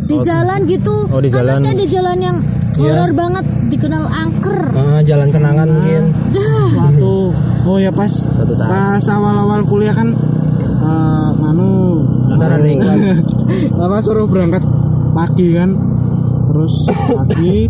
Di 0.08 0.16
jalan 0.18 0.58
gitu. 0.64 0.96
Oh, 1.06 1.20
di 1.20 1.28
Kan 1.28 1.44
jalan. 1.44 1.52
pasti 1.58 1.68
ada 1.70 1.86
jalan 1.86 2.18
yang 2.18 2.36
Iya. 2.74 2.94
horor 2.94 3.10
banget 3.12 3.42
dikenal 3.68 4.04
angker. 4.06 4.58
Ah, 4.72 5.00
jalan 5.02 5.28
kenangan 5.28 5.66
mungkin. 5.68 6.02
waktu 6.70 7.12
oh 7.64 7.76
ya 7.76 7.90
pas 7.90 8.06
Suatu 8.08 8.54
saat 8.54 8.70
pas 8.70 9.04
awal-awal 9.04 9.60
kuliah 9.62 9.90
kan 9.90 10.14
eh 10.78 11.30
anu 11.44 12.06
Antara 12.30 12.56
nih. 12.56 12.78
apa 13.82 13.98
suruh 13.98 14.24
berangkat 14.24 14.62
pagi 15.10 15.52
kan 15.52 15.74
terus 16.46 16.86
pagi 16.86 17.66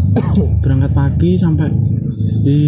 berangkat 0.64 0.90
pagi 0.90 1.30
sampai 1.36 1.68
di 2.40 2.60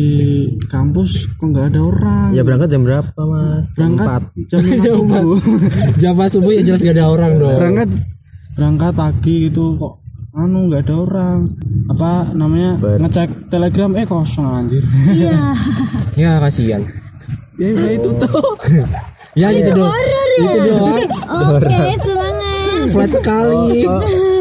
kampus 0.66 1.10
kok 1.32 1.46
nggak 1.46 1.72
ada 1.72 1.80
orang 1.80 2.28
Ya 2.30 2.42
berangkat 2.42 2.68
jam 2.68 2.82
berapa 2.82 3.08
mas? 3.16 3.72
berangkat 3.72 4.04
Empat 4.04 4.22
jam 4.46 4.60
subuh 4.84 5.38
Jam 5.96 6.14
subuh 6.20 6.52
ya 6.52 6.62
jelas 6.62 6.82
gak 6.82 6.94
ada 6.94 7.06
orang 7.08 7.32
dong. 7.38 7.56
berangkat 7.56 7.88
berangkat 8.58 8.92
pagi 8.92 9.46
gitu 9.46 9.78
kok 9.78 9.94
anu 10.34 10.66
nggak 10.66 10.82
ada 10.82 10.94
orang 10.98 11.38
apa 11.88 12.10
namanya 12.32 12.74
Ber- 12.76 12.98
ngecek 13.00 13.48
telegram 13.48 13.94
eh 13.94 14.04
kosong 14.04 14.46
anjir 14.46 14.82
Iya. 15.08 15.54
Ya 16.20 16.30
kasihan. 16.38 16.82
ya 17.54 17.70
udah 17.70 17.90
itu 17.92 18.10
tuh 18.18 18.42
Ya 19.38 19.54
gitu 19.54 19.70
doang. 19.72 19.86
Horor 19.86 20.28
ya. 20.34 20.50
Itu 20.50 20.70
doang. 20.72 20.98
Oke, 21.54 21.78
semangat. 21.96 22.86
Flat 22.90 23.10
sekali. 23.12 23.86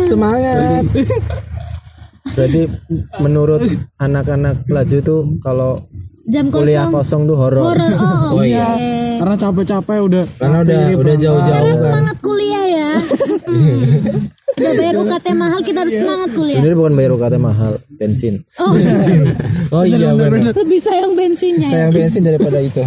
Semangat. 0.03 0.83
Berarti 2.27 2.61
menurut 3.19 3.61
anak-anak 3.97 4.65
laju 4.65 4.97
tuh 4.99 5.19
kalau 5.37 5.77
Jam 6.25 6.49
kuliah 6.49 6.89
kosong. 6.89 7.23
kosong 7.23 7.29
tuh 7.29 7.37
horor 7.37 7.71
Horor. 7.71 7.93
Oh, 7.93 8.35
Oh 8.35 8.41
oke. 8.41 8.43
iya. 8.43 8.67
karena 9.17 9.35
capek-capek 9.35 9.97
udah 10.03 10.23
Karena 10.33 10.57
udah 10.59 10.79
udah 10.97 11.15
jauh-jauh 11.15 11.67
kan. 11.67 11.83
Semangat 11.83 12.17
kuliah 12.19 12.36
ya. 12.36 12.36
Udah 14.49 14.71
bayar 14.73 14.95
UKT 14.97 15.25
mahal 15.33 15.59
kita 15.61 15.79
harus 15.81 15.93
semangat 15.93 16.29
kuliah. 16.33 16.57
Sebenarnya 16.57 16.77
bukan 16.77 16.93
bayar 16.95 17.11
UKT 17.13 17.35
mahal 17.37 17.71
bensin 17.91 18.35
Oh, 18.57 18.73
Oh 19.75 19.83
iya 19.83 20.11
benar. 20.11 20.51
lebih 20.51 20.79
sayang 20.79 21.13
bensinnya 21.13 21.67
ya. 21.67 21.71
Sayang 21.71 21.91
bensin 21.93 22.23
daripada 22.23 22.57
itu. 22.59 22.81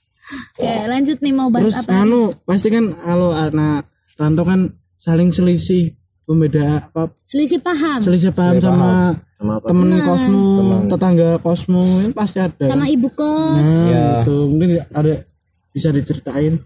Oke, 0.54 0.72
lanjut 0.86 1.18
nih 1.18 1.32
mau 1.32 1.48
bahas 1.48 1.64
terus 1.64 1.78
apa? 1.80 2.04
anu 2.04 2.28
pasti 2.44 2.68
kan 2.68 2.84
kalau 2.92 3.32
anak 3.32 3.88
rantau 4.14 4.44
kan 4.44 4.68
saling 4.98 5.32
selisih 5.32 5.96
pembeda 6.22 6.84
apa 6.84 7.08
Selisih 7.24 7.56
paham 7.58 7.96
selisih 7.98 8.28
paham 8.30 8.60
sama 8.60 9.16
sama 9.32 9.56
apa? 9.56 9.66
temen 9.66 9.88
kosmu 9.96 10.44
tetangga 10.84 11.30
kosmu 11.40 11.80
ini 12.04 12.12
pasti 12.12 12.38
ada 12.38 12.60
sama 12.60 12.84
ibu 12.86 13.08
kos. 13.08 13.56
nah, 13.56 13.88
Ya. 13.88 14.06
gitu. 14.20 14.36
mungkin 14.46 14.68
ada 14.86 15.24
bisa 15.70 15.88
diceritain 15.90 16.60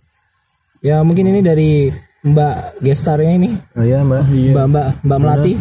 Ya 0.83 0.99
mungkin 0.99 1.31
ini 1.31 1.39
dari 1.39 1.87
Mbak 2.23 2.79
gestarnya 2.87 3.35
ini. 3.35 3.51
Oh 3.75 3.83
iya 3.83 4.07
mbak 4.07 4.31
Mbak 4.31 4.67
Mbak 4.71 4.87
Mbak 5.03 5.19
Melati. 5.19 5.53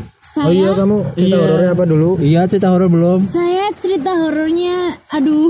Oh 0.45 0.53
iya 0.53 0.69
Saya 0.69 0.77
kamu 0.77 0.97
cerita 1.17 1.37
horornya 1.41 1.71
apa 1.73 1.83
dulu? 1.89 2.09
Iya 2.21 2.41
cerita 2.45 2.67
horor 2.69 2.89
belum? 2.93 3.19
saya 3.25 3.65
cerita 3.73 4.11
horornya 4.13 4.75
aduh 5.09 5.49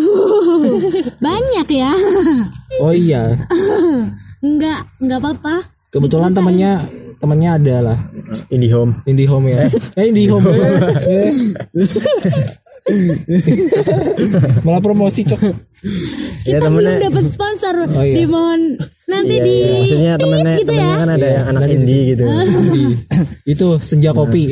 banyak 1.28 1.68
ya. 1.68 1.92
Oh 2.80 2.96
iya. 2.96 3.36
Enggak, 4.48 4.88
enggak 5.04 5.20
apa-apa. 5.22 5.56
Kebetulan 5.92 6.32
temennya 6.32 6.80
temennya 7.20 7.60
ada 7.60 7.76
lah. 7.92 8.00
IndiHome 8.48 9.04
IndiHome 9.04 9.52
ya. 9.52 9.68
Eh 10.00 10.06
IndiHome. 10.16 10.48
Eh. 10.48 11.32
Malah 14.66 14.82
promosi 14.82 15.28
cok. 15.28 15.42
Ya 16.48 16.58
Kita 16.58 16.72
belum 16.72 16.82
temennya 16.88 17.06
dapat 17.12 17.26
sponsor. 17.30 17.76
Oh, 17.86 18.02
iya. 18.02 18.16
Dimohon 18.24 18.62
nanti 19.12 19.34
Iya, 19.34 19.44
di 19.44 19.52
iya. 19.54 19.76
Maksudnya 19.76 20.14
temennya 20.16 20.54
gitu 20.56 20.72
temennya 20.72 20.88
ya. 20.88 20.96
kan 20.98 21.10
ada 21.12 21.28
yang 21.30 21.46
anak 21.46 21.62
nanti 21.62 21.76
indie 21.76 22.02
gitu 22.10 22.24
Di- 22.24 22.96
Itu 23.54 23.68
senja 23.78 24.12
kopi. 24.12 24.44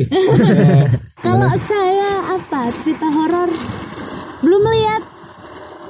Kalau 1.24 1.50
saya 1.56 2.10
apa? 2.30 2.60
Cerita 2.70 3.08
horor 3.08 3.48
belum 4.40 4.62
lihat 4.64 5.02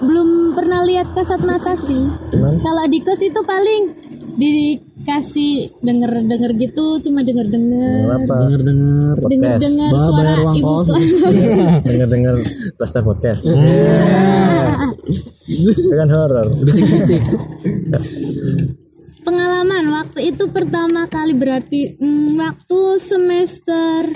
belum 0.01 0.29
pernah 0.55 0.81
lihat 0.83 1.13
kasat 1.13 1.41
mata 1.41 1.75
sih. 1.75 2.03
Kalau 2.33 2.85
di 2.87 2.99
kos 2.99 3.21
itu 3.21 3.41
paling 3.43 3.83
dikasih 4.37 5.71
denger 5.81 6.23
denger 6.27 6.51
gitu 6.59 7.01
cuma 7.09 7.25
denger 7.25 7.47
denger. 7.49 8.17
Denger 8.27 8.61
denger. 8.63 9.15
Denger 9.27 9.53
denger 9.59 9.93
suara 9.95 10.35
ibu 10.55 10.75
kos. 10.85 11.03
denger 11.89 12.09
denger 12.11 12.35
plaster 12.77 13.03
podcast. 13.03 13.43
Itu 15.51 15.95
kan 15.99 16.09
horor. 16.11 16.47
Bisik-bisik. 16.63 17.23
pengalaman 19.21 19.85
waktu 19.93 20.33
itu 20.33 20.49
pertama 20.49 21.05
kali 21.07 21.37
berarti 21.37 21.93
hmm, 22.01 22.41
waktu 22.41 22.81
semester 22.99 24.11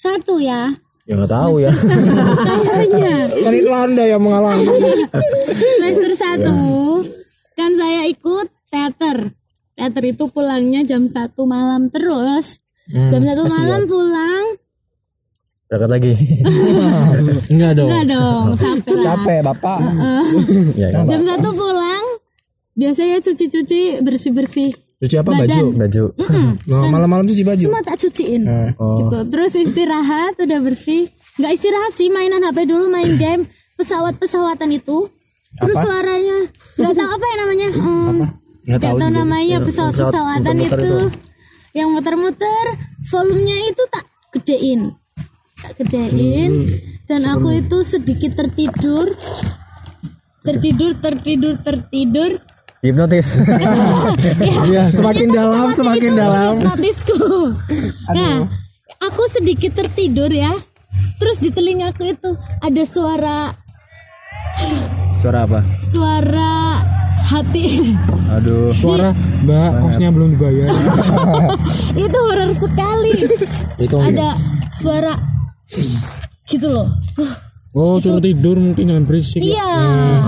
satu 0.00 0.40
ya? 0.40 0.72
Ya 1.06 1.12
nggak 1.14 1.30
tahu 1.30 1.62
ya. 1.62 1.70
Kayaknya. 2.48 3.30
Kan 3.30 3.52
itu 3.54 3.70
anda 3.70 4.04
yang 4.10 4.22
mengalami. 4.22 4.66
semester 5.54 6.12
satu 6.18 6.58
kan 7.54 7.70
saya 7.78 8.10
ikut 8.10 8.46
teater 8.68 9.32
teater 9.76 10.04
itu 10.08 10.24
pulangnya 10.26 10.80
jam 10.82 11.04
satu 11.04 11.44
malam 11.44 11.92
terus. 11.92 12.58
Jam 12.88 13.20
satu 13.20 13.44
malam 13.44 13.84
pulang. 13.84 14.44
Berangkat 15.66 15.90
lagi. 15.90 16.12
Enggak 17.52 17.72
dong. 17.76 17.88
enggak 17.90 18.04
dong 18.08 18.44
capek 18.54 18.94
lah. 18.94 19.04
Capek 19.04 19.38
bapak. 19.42 19.78
ya 20.78 20.88
kan 20.94 21.04
jam 21.10 21.22
satu 21.26 21.50
pulang 21.52 22.04
biasanya 22.72 23.18
cuci-cuci 23.20 24.00
bersih-bersih. 24.00 24.70
Cuci 24.96 25.16
apa? 25.20 25.28
Baju? 25.28 25.44
badan. 25.44 25.66
baju. 25.76 26.04
Nah, 26.72 26.88
malam-malam 26.88 27.26
cuci 27.26 27.42
baju. 27.44 27.66
semua 27.68 27.82
tak 27.84 27.98
cuciin. 28.00 28.42
Oh. 28.80 28.96
Gitu. 29.02 29.18
Terus 29.28 29.52
istirahat 29.58 30.38
udah 30.40 30.58
bersih. 30.62 31.10
Nggak 31.36 31.52
istirahat 31.52 31.92
sih 31.92 32.08
mainan 32.08 32.40
HP 32.40 32.64
dulu 32.64 32.88
main 32.88 33.12
game. 33.22 33.44
Pesawat-pesawatan 33.76 34.70
itu. 34.72 35.10
Terus 35.56 35.76
suaranya. 35.76 36.38
Nggak 36.80 36.94
tahu 36.96 37.10
apa 37.12 37.24
ya 37.24 37.36
namanya 37.42 37.68
Hmm, 37.76 38.16
Nggak 38.16 38.32
nggak 38.66 38.80
tahu 38.82 38.98
juga. 38.98 39.10
namanya 39.14 39.56
pesawat-pesawatan 39.62 40.56
itu 40.58 40.74
itu. 40.74 40.98
yang 41.78 41.88
muter-muter 41.94 42.66
volumenya 43.08 43.56
itu 43.70 43.82
tak 43.88 44.04
gedein 44.34 44.80
tak 45.56 45.72
gedein 45.78 46.66
dan 47.06 47.22
aku 47.30 47.62
itu 47.62 47.78
sedikit 47.86 48.34
tertidur 48.34 49.06
tertidur 50.42 50.92
tertidur 50.98 51.54
tertidur 51.62 52.30
hipnotis 52.82 53.38
Iya, 54.70 54.90
semakin 54.90 55.28
dalam, 55.30 55.66
semakin 55.74 56.12
dalam. 56.14 56.52
hipnotisku. 56.58 57.18
Nah, 58.14 58.46
aku 59.02 59.22
sedikit 59.30 59.74
tertidur 59.74 60.30
ya. 60.30 60.54
Terus 61.18 61.42
di 61.42 61.50
telingaku 61.50 62.14
itu 62.14 62.30
ada 62.62 62.82
suara 62.86 63.50
suara 65.18 65.42
apa 65.44 65.60
suara 65.82 66.56
hati. 67.26 67.64
aduh 68.28 68.70
suara 68.72 69.10
mbak 69.42 69.70
kosnya 69.80 70.08
belum 70.08 70.32
dibayar 70.32 70.70
itu 72.04 72.18
horor 72.20 72.50
sekali. 72.52 73.12
Itu 73.78 73.96
ada 73.96 74.34
suara 74.72 75.14
gitu 76.46 76.68
loh. 76.68 76.86
oh 77.72 77.98
suruh 77.98 78.18
tidur 78.18 78.56
mungkin 78.56 78.88
jangan 78.88 79.04
berisik 79.04 79.42
Iya, 79.42 79.68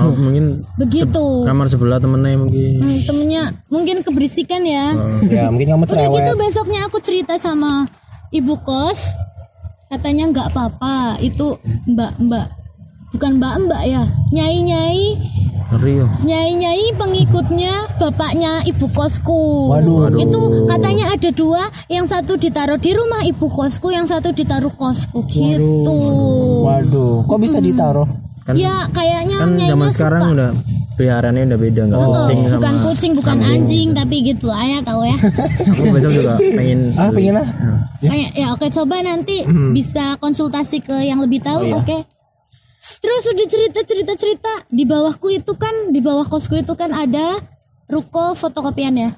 oh, 0.03 0.13
mungkin 0.15 0.69
begitu. 0.77 1.47
kamar 1.47 1.65
sebelah 1.67 1.97
temennya 1.97 2.37
mungkin 2.37 2.77
Hmm, 2.77 2.99
temennya 3.03 3.43
mungkin 3.67 3.97
keberisikan 4.03 4.61
ya. 4.63 4.93
ya 5.25 5.49
mungkin 5.49 5.73
kamu 5.73 5.83
Udah 5.83 5.93
cerewet. 5.97 6.13
gitu 6.19 6.33
besoknya 6.37 6.81
aku 6.85 6.99
cerita 7.01 7.35
sama 7.35 7.89
ibu 8.29 8.53
kos 8.61 9.01
katanya 9.89 10.29
nggak 10.29 10.47
apa-apa 10.53 10.97
itu 11.19 11.57
mbak 11.89 12.13
mbak 12.21 12.53
bukan 13.09 13.41
mbak 13.41 13.55
mbak 13.65 13.83
ya 13.87 14.03
nyai 14.29 14.59
nyai 14.61 15.03
ngeri 15.69 16.01
yo 16.01 16.07
nyai 16.25 16.57
nyai 16.57 16.87
pengikutnya 16.97 17.73
bapaknya 18.01 18.65
ibu 18.65 18.89
kosku. 18.89 19.69
Waduh. 19.69 20.17
itu 20.17 20.41
katanya 20.65 21.13
ada 21.13 21.29
dua 21.29 21.63
yang 21.93 22.09
satu 22.09 22.41
ditaruh 22.41 22.81
di 22.81 22.97
rumah 22.97 23.21
ibu 23.21 23.47
kosku 23.47 23.93
yang 23.93 24.09
satu 24.09 24.33
ditaruh 24.33 24.73
kosku. 24.73 25.29
Gitu. 25.29 25.99
Waduh, 26.65 27.29
kok 27.29 27.39
bisa 27.39 27.61
ditaruh? 27.61 28.09
kan 28.49 28.57
ya 28.57 28.89
kayaknya 28.97 29.37
kan 29.45 29.51
zaman 29.61 29.89
suka. 29.93 29.97
sekarang 30.01 30.23
udah 30.33 30.51
peliharaannya 30.97 31.53
udah 31.53 31.61
beda 31.61 31.83
nggak 31.85 32.01
Oh, 32.01 32.09
kucing 32.17 32.39
sama 32.41 32.57
bukan 32.57 32.75
kucing 32.81 33.13
bukan 33.13 33.39
anjing 33.45 33.89
tapi 33.93 34.17
gitu 34.25 34.49
aja 34.49 34.81
tahu 34.81 35.05
ya. 35.05 35.17
Aku 35.77 35.85
besok 35.93 36.13
juga 36.17 36.33
pengen 36.41 36.97
Ah, 36.97 37.13
pengen 37.13 37.35
lah. 37.37 37.49
Kayak, 38.01 38.31
ya 38.33 38.47
oke 38.57 38.67
coba 38.73 39.05
nanti 39.05 39.45
bisa 39.77 40.17
konsultasi 40.17 40.81
ke 40.81 40.97
yang 41.05 41.21
lebih 41.21 41.45
tahu 41.45 41.77
oke 41.77 42.09
terus 42.99 43.23
udah 43.31 43.47
cerita 43.47 43.81
cerita 43.83 44.13
cerita. 44.15 44.53
Di 44.69 44.85
bawahku 44.85 45.31
itu 45.31 45.53
kan 45.55 45.95
di 45.95 46.03
bawah 46.03 46.27
kosku 46.27 46.59
itu 46.59 46.75
kan 46.75 46.91
ada 46.91 47.39
ruko 47.89 48.37
fotokopian 48.37 48.95
ya 48.95 49.11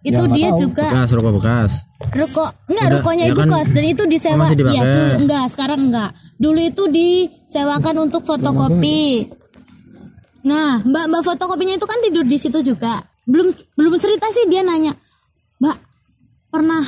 itu 0.00 0.16
Ya, 0.16 0.24
nggak 0.24 0.32
dia 0.36 0.48
tahu. 0.48 0.60
juga 0.64 0.86
bekas 0.88 1.10
rokok 1.12 1.32
bekas. 1.40 1.72
Ruko 2.16 2.44
enggak 2.72 2.86
Udah, 2.88 2.94
rukonya 3.00 3.24
ya 3.28 3.32
ibu 3.36 3.42
kan, 3.44 3.48
kos. 3.52 3.68
Dan 3.76 3.84
itu 3.84 4.02
disewa 4.08 4.46
iya 4.48 4.82
dulu 4.88 5.12
enggak 5.24 5.44
sekarang 5.52 5.80
enggak. 5.92 6.10
Dulu 6.40 6.60
itu 6.64 6.82
disewakan 6.88 7.96
untuk 8.08 8.24
fotokopi. 8.24 9.28
Nah 10.48 10.80
mbak 10.80 11.04
mbak 11.12 11.22
fotokopinya 11.24 11.76
itu 11.76 11.84
kan 11.84 12.00
tidur 12.00 12.24
di 12.24 12.36
situ 12.40 12.64
juga. 12.64 13.04
Belum 13.28 13.52
belum 13.76 13.92
cerita 14.00 14.24
sih 14.32 14.48
dia 14.48 14.64
nanya 14.64 14.96
mbak 15.60 15.76
pernah 16.48 16.80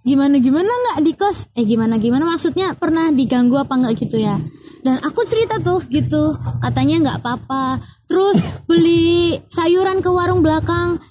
gimana 0.00 0.40
gimana 0.40 0.64
nggak 0.70 0.98
di 1.04 1.12
kos? 1.12 1.52
Eh 1.52 1.68
gimana 1.68 2.00
gimana 2.00 2.24
maksudnya 2.24 2.72
pernah 2.72 3.12
diganggu 3.12 3.60
apa 3.60 3.76
enggak 3.76 4.00
gitu 4.00 4.16
ya 4.16 4.40
dan 4.86 5.02
aku 5.02 5.26
cerita 5.26 5.58
tuh 5.58 5.82
gitu. 5.90 6.38
Katanya 6.62 7.02
nggak 7.02 7.18
apa-apa. 7.18 7.82
Terus 8.06 8.38
beli 8.70 9.34
sayuran 9.50 9.98
ke 9.98 10.10
warung 10.14 10.46
belakang. 10.46 11.02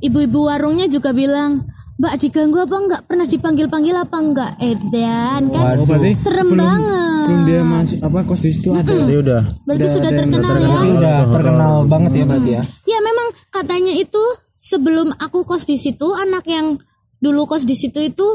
Ibu-ibu 0.00 0.48
warungnya 0.48 0.88
juga 0.88 1.12
bilang 1.12 1.68
mbak 1.98 2.14
diganggu 2.22 2.62
apa 2.62 2.76
enggak 2.78 3.02
pernah 3.10 3.26
dipanggil 3.26 3.66
panggil 3.66 3.90
apa 3.98 4.16
enggak 4.22 4.52
eh 4.62 4.78
dan 4.94 5.50
kan 5.50 5.82
oh 5.82 5.82
berarti 5.82 6.14
serem 6.14 6.54
banget. 6.54 7.26
sebelum 7.26 7.42
dia 7.42 7.62
masuk 7.66 7.98
apa 8.06 8.18
kos 8.22 8.38
di 8.38 8.50
situ 8.54 8.70
ada 8.70 8.86
jadi 8.86 9.14
udah. 9.18 9.42
Berarti 9.66 9.86
sudah 9.90 10.10
terkenal 10.14 10.54
ya. 10.62 10.68
Ini 10.78 10.90
udah 10.94 11.18
terkenal 11.34 11.72
banget 11.90 12.12
ya 12.14 12.24
berarti 12.30 12.50
ya. 12.54 12.62
ya 12.86 12.98
memang 13.02 13.28
katanya 13.50 13.92
itu 13.98 14.22
sebelum 14.62 15.10
aku 15.18 15.42
kos 15.42 15.66
di 15.66 15.74
situ 15.74 16.06
anak 16.14 16.46
yang 16.46 16.78
dulu 17.18 17.50
kos 17.50 17.66
di 17.66 17.74
situ 17.74 17.98
itu 17.98 18.26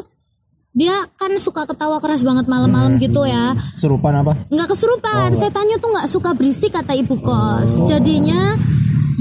dia 0.73 1.05
kan 1.21 1.29
suka 1.37 1.69
ketawa 1.69 2.01
keras 2.01 2.25
banget 2.25 2.49
malam-malam 2.49 2.97
gitu 2.97 3.29
ya. 3.29 3.53
Serupan 3.77 4.25
apa? 4.25 4.33
nggak 4.49 4.67
kesurupan. 4.73 5.29
Setannya 5.37 5.77
tuh 5.77 5.89
nggak 5.93 6.09
suka 6.09 6.33
berisik 6.33 6.73
kata 6.73 6.97
ibu 6.97 7.13
kos. 7.21 7.85
Jadinya 7.85 8.57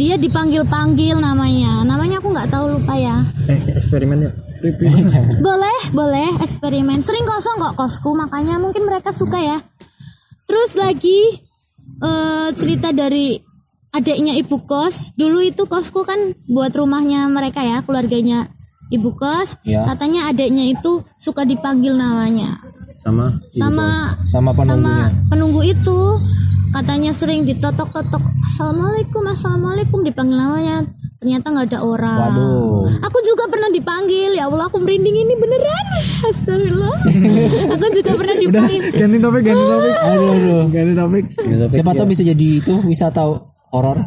dia 0.01 0.17
dipanggil 0.17 0.65
panggil 0.65 1.21
namanya. 1.21 1.85
Namanya 1.85 2.25
aku 2.25 2.33
nggak 2.33 2.49
tahu 2.49 2.81
lupa 2.81 2.97
ya. 2.97 3.21
Eh 3.53 3.61
eksperimen 3.77 4.25
yuk 4.25 4.35
boleh 5.47 5.79
boleh 5.93 6.29
eksperimen. 6.41 7.05
Sering 7.05 7.29
kosong 7.29 7.61
kok 7.61 7.77
kosku 7.77 8.17
makanya 8.17 8.57
mungkin 8.57 8.89
mereka 8.89 9.13
suka 9.13 9.37
ya. 9.37 9.61
Terus 10.49 10.73
lagi 10.81 11.37
eh, 12.01 12.49
cerita 12.57 12.97
dari 12.97 13.37
adiknya 13.93 14.41
ibu 14.41 14.57
kos. 14.65 15.13
Dulu 15.21 15.45
itu 15.45 15.69
kosku 15.69 16.01
kan 16.09 16.33
buat 16.49 16.73
rumahnya 16.73 17.29
mereka 17.29 17.61
ya 17.61 17.85
keluarganya 17.85 18.49
ibu 18.93 19.11
kos 19.13 19.57
Ya. 19.65 19.89
katanya 19.89 20.29
adiknya 20.29 20.69
itu 20.69 21.01
suka 21.17 21.43
dipanggil 21.43 21.97
namanya. 21.97 22.61
Sama 22.95 23.35
sama 23.51 24.15
Sama 24.25 24.51
penunggunya. 24.53 25.09
sama 25.09 25.27
penunggu 25.27 25.61
itu 25.65 26.01
katanya 26.71 27.11
sering 27.11 27.43
ditotok-totok 27.43 28.21
assalamualaikum 28.45 29.23
assalamualaikum 29.27 30.01
dipanggil 30.01 30.37
namanya. 30.37 30.85
Ternyata 31.19 31.47
nggak 31.49 31.67
ada 31.71 31.81
orang. 31.81 32.19
Waduh. 32.35 32.83
aku 32.99 33.19
juga 33.23 33.47
pernah 33.47 33.71
dipanggil. 33.71 34.35
Ya 34.35 34.45
Allah 34.45 34.67
aku 34.67 34.77
merinding 34.77 35.17
ini 35.17 35.35
beneran. 35.37 35.87
Astagfirullah. 36.29 36.97
Aku 37.71 37.87
juga 37.93 38.11
pernah 38.19 38.37
dipanggil. 38.37 38.83
ganti 38.91 39.19
topik 39.19 39.43
ganti 39.45 39.65
topik. 39.65 39.95
Aduh, 40.03 40.31
aduh. 40.35 40.63
ganti 40.69 40.93
topik. 40.93 41.25
Siapa 41.71 41.91
tahu 41.95 42.07
bisa 42.07 42.23
jadi 42.23 42.47
itu 42.59 42.75
wisata 42.83 43.23
horor. 43.73 43.99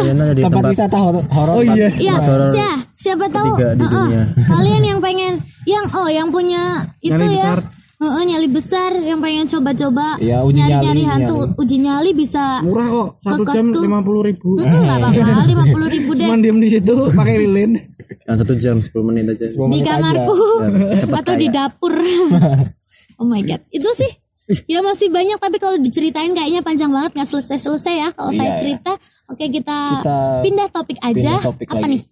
Jadi 0.00 0.40
Tempat 0.42 0.42
tempat 0.42 0.62
wisata 0.66 0.96
hor- 0.96 1.28
horor. 1.28 1.54
oh 1.54 1.64
iya. 1.68 1.88
Ya 1.94 2.16
Motor 2.16 2.40
sia- 2.50 2.80
siapa 2.92 3.26
tahu. 3.28 3.52
Uh-uh. 3.54 3.76
dunia. 3.76 4.22
kalian 4.50 4.82
yang 4.82 4.98
pengen 4.98 5.32
yang 5.64 5.84
oh 5.92 6.08
yang 6.08 6.28
punya 6.28 6.62
itu 6.98 7.12
Nyali 7.12 7.28
ya. 7.30 7.54
besar. 7.54 7.58
Uh-uh, 7.94 8.22
nyali 8.22 8.48
besar 8.50 8.90
yang 8.98 9.16
pengen 9.18 9.46
coba-coba 9.46 10.18
Ya, 10.18 10.42
uji 10.42 10.58
nyari-nyari 10.58 11.02
nyali, 11.04 11.24
hantu 11.24 11.36
uji 11.56 11.76
nyali 11.78 12.10
bisa 12.12 12.60
murah 12.60 12.84
kok 12.84 13.08
satu 13.22 13.42
jam 13.46 13.64
kosku. 13.70 13.80
lima 13.80 13.98
puluh 14.00 14.22
ribu. 14.24 14.48
Nggak 14.58 14.98
apa-apa 14.98 15.42
lima 15.52 15.64
puluh 15.64 15.88
ribu 15.88 16.10
deh. 16.12 16.26
cuman 16.26 16.40
diem 16.40 16.58
di 16.58 16.68
situ 16.70 16.94
pakai 17.12 17.36
lilin. 17.38 17.70
Yang 18.24 18.36
satu 18.40 18.54
jam 18.56 18.76
10 18.78 18.88
menit 19.04 19.24
aja. 19.30 19.46
Di 19.46 19.80
kamarku. 19.80 20.36
atau 21.12 21.34
di 21.36 21.48
dapur. 21.48 21.92
Oh 23.14 23.24
my 23.24 23.40
god 23.40 23.62
itu 23.70 23.86
sih 23.94 24.10
ya 24.66 24.80
masih 24.80 25.08
banyak 25.08 25.36
tapi 25.36 25.56
kalau 25.56 25.76
diceritain 25.76 26.30
kayaknya 26.30 26.60
panjang 26.60 26.92
banget 26.92 27.16
nggak 27.16 27.28
selesai 27.28 27.58
selesai 27.58 27.94
ya. 27.96 28.08
Kalau 28.12 28.30
saya 28.30 28.52
Iya, 28.52 28.58
cerita 28.58 28.92
oke 29.26 29.44
kita, 29.46 29.78
Kita 29.98 30.16
pindah 30.40 30.68
topik 30.68 30.98
aja. 31.00 31.32
pindah 31.34 31.42
topik 31.42 31.66
apa 31.66 31.76
lagi. 31.80 31.90
nih? 31.90 32.02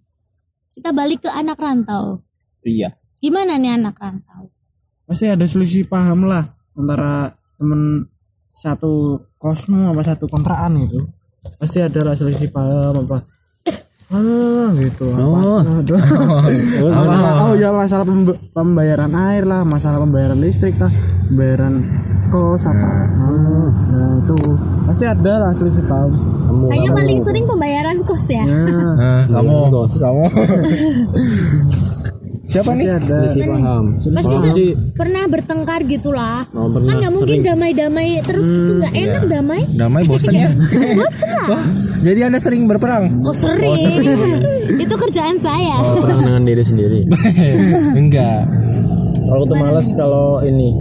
Kita 0.73 0.89
balik 0.91 1.19
ke 1.21 1.29
anak 1.29 1.57
rantau. 1.57 2.21
Iya. 2.63 2.95
gimana 3.19 3.55
nih 3.55 3.77
anak 3.77 3.95
rantau? 3.95 4.51
Pasti 5.03 5.27
ada 5.27 5.43
selisih 5.43 5.85
paham 5.85 6.25
lah 6.25 6.43
antara 6.73 7.31
temen 7.55 8.07
satu 8.47 9.15
kosmo 9.37 9.89
apa 9.89 10.01
satu 10.03 10.27
kontrakan 10.27 10.83
gitu. 10.83 11.07
Pasti 11.55 11.79
ada 11.79 12.01
lah 12.01 12.15
selisih 12.15 12.49
paham 12.49 13.03
apa 13.03 13.23
ah 14.13 14.69
gitu 14.77 15.05
Oh. 15.09 15.59
Aduh. 15.59 15.97
masalah 16.93 17.33
oh 17.43 17.53
ya 17.57 17.69
masalah 17.73 18.05
pemb- 18.05 18.39
pembayaran 18.53 19.09
air 19.09 19.43
lah 19.43 19.65
masalah 19.65 19.97
pembayaran 19.99 20.37
listrik 20.37 20.77
lah 20.77 20.93
pembayaran 21.29 21.81
kos 22.29 22.65
apa. 22.65 22.81
Ah, 22.81 23.69
nah 23.93 24.09
itu. 24.17 24.37
Pasti 24.89 25.05
ada 25.05 25.33
lah 25.37 25.51
selisih 25.53 25.85
paham 25.85 26.09
Kamu 26.17 26.65
Kayaknya 26.65 26.91
paling 26.97 27.19
sering 27.21 27.45
pembayaran 27.45 27.97
kos 28.01 28.25
ya. 28.25 28.41
Nah, 28.41 29.21
kamu. 29.29 29.69
Kamu 29.69 30.25
siapa 32.53 32.71
nih 32.71 32.85
ada 32.87 33.01
selisih 33.25 33.43
paham. 33.49 33.83
Pasti 33.97 34.13
Paham 34.31 34.53
se- 34.53 34.77
pernah 34.93 35.23
bertengkar 35.25 35.81
gitulah. 35.83 36.45
Oh, 36.51 36.69
pernah. 36.69 36.87
kan 36.87 36.95
nggak 36.99 37.13
mungkin 37.13 37.35
Sering. 37.35 37.49
damai-damai 37.49 38.09
terus 38.21 38.45
itu 38.45 38.71
nggak 38.77 38.93
enak 38.95 39.23
damai. 39.25 39.61
damai 39.73 40.03
bosan 40.05 40.31
ya 40.31 40.49
Bosan 40.93 41.29
lah. 41.33 41.65
jadi 41.99 42.19
anda 42.23 42.37
sering 42.37 42.63
berperang 42.63 43.09
Oh 43.21 43.33
sering. 43.33 43.73
itu 44.83 44.93
kerjaan 44.93 45.35
saya. 45.35 45.81
Oh, 45.81 45.97
perang 45.97 46.21
dengan 46.21 46.43
diri 46.43 46.61
sendiri. 46.61 46.99
enggak 47.99 48.45
Kalau 49.23 49.43
tuh 49.43 49.57
males 49.57 49.87
kalau 49.91 50.27
ini 50.39 50.77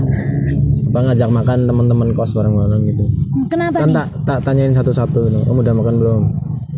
apa 0.84 1.08
ngajak 1.08 1.30
makan 1.30 1.58
teman-teman 1.64 2.08
kos 2.12 2.36
bareng-bareng 2.36 2.84
gitu. 2.84 3.04
Kenapa 3.48 3.80
Kan 3.80 3.88
nih? 3.88 3.96
tak 3.96 4.06
tak 4.28 4.38
tanyain 4.44 4.70
satu-satu 4.70 5.20
gitu. 5.24 5.38
Kamu 5.42 5.58
udah 5.58 5.74
makan 5.74 5.94
belum? 5.96 6.20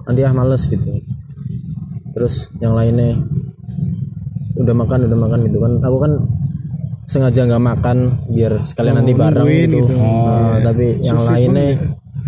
Nanti 0.04 0.20
ah 0.22 0.30
males 0.30 0.62
gitu. 0.64 0.86
Terus 2.14 2.46
yang 2.56 2.78
lainnya 2.78 3.18
udah 4.58 4.74
makan 4.74 4.98
udah 5.10 5.18
makan 5.18 5.38
gitu 5.46 5.58
kan. 5.58 5.72
Aku 5.82 5.96
kan 5.98 6.12
sengaja 7.04 7.44
nggak 7.44 7.64
makan 7.64 7.96
biar 8.32 8.64
sekalian 8.64 8.96
nanti 9.02 9.12
bareng 9.12 9.48
gitu. 9.48 9.84
gitu. 9.84 9.94
Nah, 10.00 10.58
tapi 10.64 10.86
yang 11.04 11.20
lainnya 11.20 11.76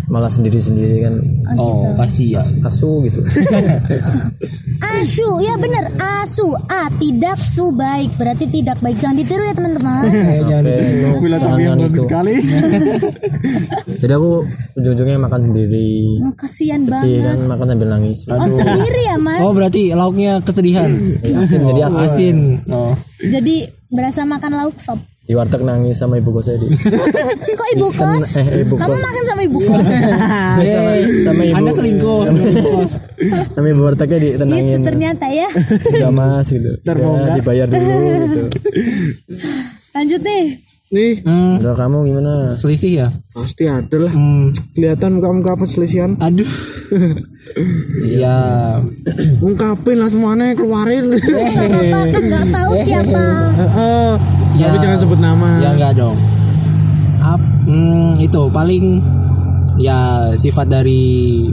malah 0.07 0.31
sendiri-sendiri 0.31 1.03
kan 1.03 1.15
oh 1.59 1.91
kasih 1.99 2.39
ya 2.39 2.43
asu 2.63 3.03
gitu. 3.03 3.19
Asu, 4.77 5.29
ya 5.41 5.53
bener 5.57 5.85
asu. 5.97 6.47
A 6.69 6.89
tidak 6.97 7.37
su 7.39 7.73
baik, 7.73 8.13
berarti 8.17 8.45
tidak 8.49 8.77
baik. 8.81 8.97
Jangan 9.01 9.17
ditiru 9.17 9.43
ya 9.45 9.53
teman-teman. 9.53 10.03
jangan 10.49 10.63
ditiru. 10.65 10.97
yang 10.97 11.37
Jangan 11.37 11.77
bagus 11.87 12.03
sekali 12.03 12.33
Jadi 14.01 14.13
aku 14.13 14.31
ujung-ujungnya 14.77 15.17
makan 15.21 15.41
sendiri. 15.51 15.89
Oh, 16.25 16.33
kasihan 16.37 16.81
banget. 16.85 17.23
kan 17.25 17.37
makan 17.49 17.65
sambil 17.73 17.89
nangis. 17.89 18.19
Oh 18.27 18.47
sendiri 18.47 19.01
ya 19.07 19.17
mas. 19.17 19.39
oh 19.41 19.51
berarti 19.53 19.81
lauknya 19.93 20.31
kesedihan 20.43 20.89
Asin 21.23 21.61
jadi 21.63 21.81
asin. 21.89 22.03
asin 22.05 22.37
oh 22.71 22.93
Jadi 23.21 23.67
berasa 23.89 24.23
makan 24.27 24.51
lauk 24.57 24.77
sop. 24.77 24.99
Di 25.27 25.35
warteg 25.35 25.59
nangis 25.59 25.99
sama 25.99 26.15
ibu 26.15 26.31
kos 26.31 26.47
tadi. 26.47 26.71
Kok 27.59 27.67
ibu 27.75 27.87
kos? 27.91 28.39
eh 28.39 28.63
ibu 28.63 28.73
Kamu 28.73 28.89
kos. 28.89 29.03
makan 29.03 29.23
sama 29.25 29.41
ibu 29.43 29.59
kos? 29.59 29.75
sama, 30.55 30.91
sama 31.27 31.41
ibu. 31.43 31.55
anda 31.59 31.71
selingkuh 31.73 32.19
bos 32.63 32.91
Sama 33.51 33.67
ibu 33.67 33.81
wartegnya 33.83 34.17
Itu 34.17 34.27
ditenangin. 34.39 34.79
ternyata 34.81 35.25
ya. 35.27 35.47
Udah 35.99 36.11
mas 36.11 36.47
gitu. 36.47 36.71
Terbongkar. 36.79 37.27
Ya, 37.27 37.35
dibayar 37.35 37.67
dulu 37.67 37.95
gitu. 38.23 38.41
Lanjut 39.91 40.21
nih. 40.23 40.45
nih 40.87 41.19
hmm, 41.19 41.59
Udah 41.59 41.75
kamu 41.75 42.07
gimana? 42.07 42.55
selisih 42.55 42.91
ya 42.95 43.07
pasti 43.35 43.67
ada 43.67 43.91
lah 43.99 44.07
hmm, 44.07 44.55
kelihatan 44.71 45.19
muka-muka 45.19 45.59
perselisihan 45.59 46.15
aduh 46.15 46.47
ya 48.07 48.37
ungkapin 49.37 49.99
lah 49.99 50.07
semuanya 50.07 50.55
keluarin 50.55 51.11
Gak 51.11 51.27
apa-apa 51.27 51.99
kan 52.07 52.21
nggak 52.23 52.45
tahu 52.49 52.71
siapa. 52.81 53.23
Heeh. 53.59 54.11
Ya. 54.57 54.73
tapi 54.73 54.77
jangan 54.81 54.97
sebut 54.97 55.19
nama. 55.21 55.49
Ya 55.61 55.69
enggak 55.77 55.91
dong. 55.95 56.17
Ap, 57.21 57.41
hmm, 57.65 58.17
itu 58.17 58.41
paling 58.49 58.85
ya 59.77 60.31
sifat 60.33 60.65
dari 60.65 61.45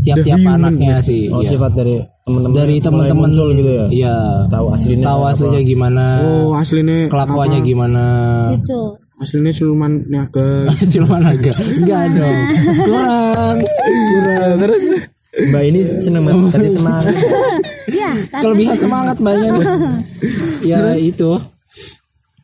tiap-tiap 0.00 0.38
anaknya 0.46 1.02
sih 1.02 1.26
Oh 1.28 1.42
ya. 1.42 1.50
sifat 1.52 1.72
dari 1.74 1.98
teman-teman 2.22 2.54
dari 2.56 2.76
teman-teman 2.78 3.30
gitu 3.52 3.70
ya. 3.70 3.86
iya. 3.90 4.16
Tahu 4.48 4.66
aslinya 4.72 5.04
tahu 5.04 5.20
apa. 5.22 5.30
aslinya 5.34 5.60
gimana. 5.62 6.04
Oh 6.24 6.50
aslinya 6.54 6.96
kelakuannya 7.10 7.60
gimana. 7.62 8.04
Itu. 8.56 8.80
aslinya 9.16 9.48
siluman 9.48 10.04
niaga 10.08 10.68
siluman 10.90 11.20
naga. 11.24 11.52
Enggak 11.56 12.02
dong. 12.12 12.38
kurang. 12.84 13.56
Kurang. 13.64 14.56
Terus? 14.60 14.82
Mbak 15.36 15.62
ini 15.68 15.80
seneng 16.00 16.22
banget 16.24 16.48
kasih 16.56 16.72
semangat. 16.80 17.04
Ya. 17.86 18.10
kelebihan 18.42 18.74
semangat 18.74 19.16
banyak 19.22 19.62
ya 20.68 20.98
itu 20.98 21.38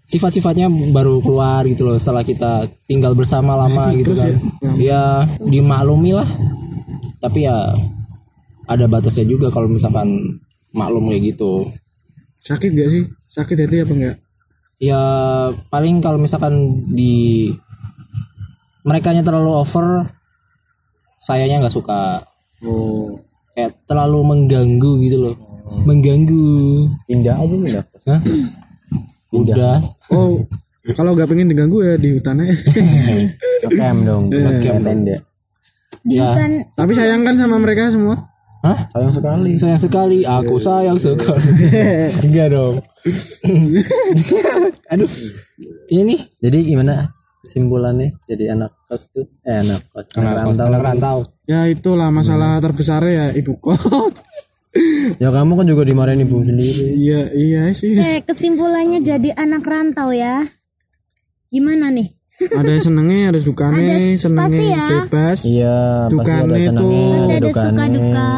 sifat-sifatnya 0.06 0.68
baru 0.92 1.22
keluar 1.22 1.64
gitu 1.66 1.88
loh 1.88 1.96
setelah 1.96 2.26
kita 2.26 2.68
tinggal 2.84 3.16
bersama 3.16 3.56
lama 3.56 3.94
gitu 3.96 4.12
kan. 4.16 4.36
ya? 4.76 5.24
Dimaklumi 5.40 6.12
lah 6.16 6.28
tapi 7.22 7.46
ya 7.46 7.70
ada 8.66 8.84
batasnya 8.90 9.26
juga 9.26 9.50
kalau 9.54 9.70
misalkan 9.70 10.38
maklum 10.74 11.10
kayak 11.12 11.34
gitu. 11.34 11.66
Sakit 12.42 12.70
gak 12.74 12.90
sih? 12.90 13.02
Sakit 13.30 13.56
hati 13.56 13.76
apa 13.86 13.92
enggak 13.94 14.16
ya 14.82 15.02
paling 15.70 16.02
kalau 16.02 16.18
misalkan 16.18 16.82
di 16.90 17.46
mereka 18.82 19.14
terlalu 19.14 19.62
over 19.62 20.10
sayanya 21.22 21.62
nggak 21.62 21.76
suka. 21.78 22.26
Oh. 22.66 23.14
Kayak 23.54 23.78
terlalu 23.86 24.18
mengganggu 24.26 24.92
gitu 25.06 25.16
loh. 25.22 25.36
Mengganggu. 25.86 26.90
Pindah 27.06 27.38
aja 27.38 27.54
nih 27.54 27.72
ya. 27.78 27.82
Hah? 28.10 28.20
Udah. 29.32 29.80
Oh 30.08 30.44
kalau 30.92 31.14
nggak 31.14 31.30
pengen 31.30 31.46
diganggu 31.46 31.78
ya 31.80 31.94
di 31.94 32.10
hutan 32.12 32.42
aja 32.42 32.52
Ngecam 33.62 33.96
dong. 34.02 34.24
Ngecam 34.28 34.82
tenda. 34.82 35.16
Di 36.02 36.18
Ya. 36.18 36.26
hutan. 36.28 36.50
Tapi 36.74 36.92
sayang 36.92 37.22
kan 37.22 37.38
sama 37.38 37.56
mereka 37.56 37.88
semua. 37.88 38.18
Hah? 38.62 38.78
Sayang 38.90 39.14
sekali. 39.14 39.50
sayang 39.54 39.80
sekali. 39.80 40.18
Aku 40.22 40.58
sayang 40.58 40.98
sekali. 40.98 41.70
Enggak 42.26 42.50
dong. 42.50 42.82
Aduh. 44.92 45.10
Ini 45.88 46.14
Jadi 46.38 46.58
gimana 46.66 47.10
kesimpulannya 47.42 48.22
jadi 48.30 48.54
anak 48.54 48.70
kos 48.86 49.10
tuh 49.10 49.26
eh 49.42 49.58
anak 49.58 49.82
kos. 49.90 50.06
Anak 50.14 50.46
rantau. 50.46 50.66
anak 50.66 50.80
rantau. 50.80 51.18
Ya 51.42 51.66
itulah 51.66 52.06
masalah 52.10 52.62
terbesar 52.62 53.02
ya 53.02 53.34
ibu 53.34 53.58
kos 53.58 53.82
ya 55.16 55.28
kamu 55.28 55.52
kan 55.54 55.66
juga 55.66 55.82
dimarahin 55.84 56.24
ibu 56.24 56.40
sendiri 56.40 56.96
iya 56.96 57.20
iya 57.30 57.62
sih 57.72 57.92
Eh 57.92 58.24
kesimpulannya 58.24 59.00
jadi 59.00 59.36
anak 59.36 59.62
rantau 59.62 60.10
ya. 60.10 60.40
Gimana 61.48 61.92
nih? 61.92 62.08
ada 62.42 62.74
senengnya 62.76 63.30
ada 63.30 63.38
dukanya 63.38 63.78
Ada- 63.78 64.18
senengnya 64.18 64.48
pasti 64.48 64.66
ya. 64.66 64.86
bebas 65.04 65.38
iya 65.44 65.76
pasti 66.10 66.32
ada 66.32 66.56
tuh. 66.74 66.90
Pasti 67.12 67.32
ada 67.32 67.44
dukanya. 67.44 67.70
suka 67.70 67.84
duka. 67.92 68.30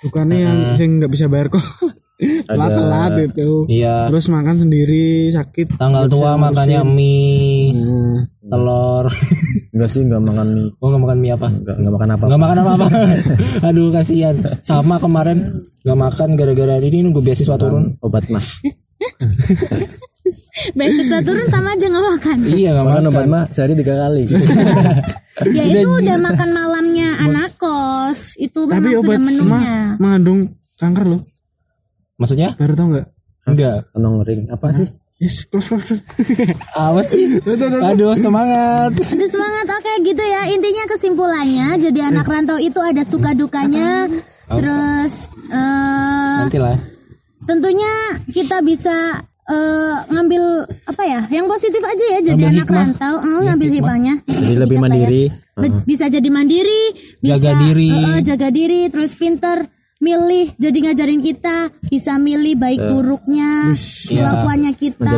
dukanya 0.00 0.36
yang 0.36 0.58
sing 0.74 0.90
nggak 0.98 1.12
bisa 1.12 1.24
bayar 1.24 1.48
kok 1.48 1.64
telat 2.20 2.70
telat 2.70 3.12
itu 3.22 3.50
iya 3.70 4.08
terus 4.08 4.28
makan 4.28 4.56
sendiri 4.58 5.30
sakit 5.30 5.76
tanggal 5.76 6.04
tua 6.04 6.36
makannya 6.36 6.84
mie. 6.84 7.49
Telur. 8.50 9.06
Enggak 9.70 9.88
sih 9.94 10.02
enggak 10.02 10.22
makan 10.26 10.48
mie. 10.50 10.66
Oh 10.82 10.90
nggak 10.90 11.02
makan 11.06 11.18
mie 11.22 11.32
apa? 11.32 11.48
Enggak 11.48 11.76
enggak 11.78 11.94
makan 11.94 12.10
apa 12.10 12.24
nggak 12.26 12.42
makan 12.42 12.58
apa-apa. 12.58 12.86
Aduh 13.70 13.88
kasihan. 13.94 14.36
Sama 14.66 14.98
kemarin 14.98 15.38
nggak 15.86 15.98
makan 15.98 16.28
gara-gara 16.34 16.76
ini 16.82 17.06
nunggu 17.06 17.22
beasiswa 17.22 17.54
turun. 17.54 17.94
obat 18.02 18.26
mah 18.28 18.42
Beasiswa 20.76 21.18
turun 21.24 21.46
sama 21.48 21.72
aja 21.72 21.86
nggak 21.88 22.06
makan. 22.18 22.36
iya 22.52 22.68
nggak 22.76 22.86
makan 22.86 23.02
makan. 23.06 23.12
obat 23.14 23.26
mah 23.30 23.44
sehari 23.48 23.72
tiga 23.78 23.94
kali. 23.96 24.26
Ya 25.40 25.64
itu 25.64 25.88
udah 25.88 26.20
makan 26.20 26.52
malamnya 26.52 27.16
anak 27.24 27.56
kos. 27.56 28.36
Itu 28.36 28.68
tapi 28.68 28.92
memang 28.92 29.00
obat 29.00 29.16
sudah 29.16 29.16
mah 29.16 29.32
menunya. 29.32 29.96
mengandung 29.96 30.40
kanker 30.76 31.04
loh. 31.08 31.24
Maksudnya? 32.20 32.52
Baru 32.60 32.76
tau 32.76 32.92
nggak? 32.92 33.06
Enggak. 33.48 33.88
Kenong 33.96 34.20
ring 34.20 34.52
apa 34.52 34.68
sih 34.76 34.84
yes 35.20 35.44
close 35.44 35.68
close 35.68 35.84
close. 35.86 36.02
apa 36.72 37.00
sih? 37.02 37.38
Aduh 37.88 38.16
semangat. 38.16 38.90
Aduh 38.90 39.28
semangat. 39.28 39.66
Oke 39.68 39.92
gitu 40.02 40.22
ya. 40.22 40.48
Intinya 40.48 40.84
kesimpulannya 40.86 41.68
jadi 41.78 42.00
anak 42.08 42.24
rantau 42.24 42.56
itu 42.56 42.80
ada 42.80 43.04
suka 43.04 43.30
dukanya. 43.32 44.08
Terus 44.48 45.28
eh 45.46 46.36
nanti 46.40 46.58
lah 46.58 46.74
tentunya 47.40 47.92
kita 48.26 48.60
bisa 48.60 48.94
eh, 49.44 49.96
ngambil 50.08 50.42
apa 50.84 51.02
ya 51.02 51.20
yang 51.30 51.46
positif 51.46 51.80
aja 51.80 52.04
ya 52.10 52.20
jadi 52.24 52.34
Ngambil 52.36 52.50
anak 52.50 52.66
hikmah. 52.66 52.78
rantau. 52.80 53.14
Eh, 53.20 53.40
ngambil 53.44 53.68
hikmahnya. 53.72 54.14
Jadi 54.24 54.52
lebih 54.56 54.76
lah 54.76 54.80
ya. 54.80 54.82
mandiri. 54.88 55.24
Be- 55.54 55.82
bisa 55.84 56.04
jadi 56.06 56.28
mandiri 56.28 56.82
bisa 57.18 57.36
Jaga 57.36 57.50
diri. 57.62 57.90
eh, 57.90 58.08
eh, 58.08 58.20
jaga 58.24 58.48
diri 58.48 58.80
terus 58.88 59.12
pinter 59.12 59.68
milih 60.00 60.56
jadi 60.56 60.78
ngajarin 60.80 61.20
kita 61.20 61.68
bisa 61.84 62.16
milih 62.16 62.56
baik 62.56 62.80
buruknya 62.80 63.76
kelakuannya 64.08 64.72
kita. 64.72 65.12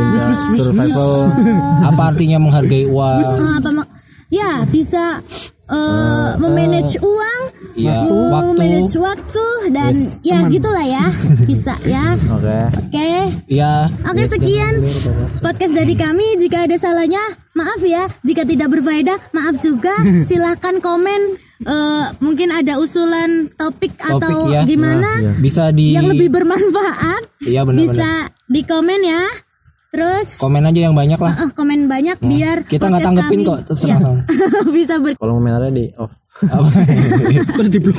Survival. 0.52 1.30
Apa 1.88 2.02
artinya 2.10 2.42
menghargai 2.42 2.90
uang? 2.90 3.22
Eh, 3.22 3.52
apa 3.56 3.70
ma- 3.72 3.90
ya 4.26 4.66
bisa 4.66 5.22
eh, 5.68 6.30
memanage 6.36 6.98
uang 6.98 7.40
Iya, 7.72 8.04
waktu. 8.04 8.16
memanage 8.52 8.94
waktu 8.98 9.46
dan 9.70 9.92
ya 10.20 10.44
gitulah 10.50 10.84
ya. 10.84 11.04
Bisa 11.48 11.72
ya. 11.82 12.18
Oke. 12.18 12.58
Oke. 12.82 13.10
Ya 13.48 13.86
Oke 14.02 14.26
sekian 14.26 14.82
podcast 15.38 15.72
dari 15.72 15.94
kami. 15.94 16.36
Jika 16.36 16.66
ada 16.66 16.76
salahnya, 16.76 17.22
maaf 17.54 17.80
ya. 17.80 18.04
Jika 18.20 18.44
tidak 18.44 18.68
berfaedah, 18.68 19.16
maaf 19.30 19.56
juga. 19.56 19.94
Silahkan 20.28 20.82
komen 20.82 21.38
eh, 21.62 22.06
mungkin 22.18 22.48
ada 22.50 22.76
usulan 22.76 23.50
topik, 23.50 23.94
atau 23.96 24.18
Topik 24.18 24.50
ya. 24.50 24.62
gimana 24.62 25.10
bisa 25.38 25.68
di 25.68 25.90
yang 25.90 26.06
lebih 26.06 26.28
bermanfaat 26.28 27.22
iya 27.40 27.62
benar 27.62 27.78
bisa 27.80 28.08
di 28.44 28.60
komen 28.62 29.00
ya. 29.00 29.22
Terus 29.88 30.40
komen 30.40 30.64
aja 30.64 30.80
yang 30.82 30.96
banyak 30.96 31.16
lah 31.16 31.36
eh, 31.36 31.50
komen 31.52 31.84
banyak 31.84 32.16
biar 32.18 32.64
kita 32.64 32.88
nggak 32.88 33.04
tanggepin 33.04 33.40
kami- 33.40 33.48
kok 33.62 33.76
Iya, 33.78 33.96
sama. 33.98 34.24
bisa 34.76 34.96
ber 34.96 35.12
Kalau 35.14 35.36
komentarnya 35.36 35.68
di 35.70 35.84
off. 35.94 36.12
Apa? 36.42 36.64
terus 37.60 37.68
di 37.68 37.78
blok 37.78 37.98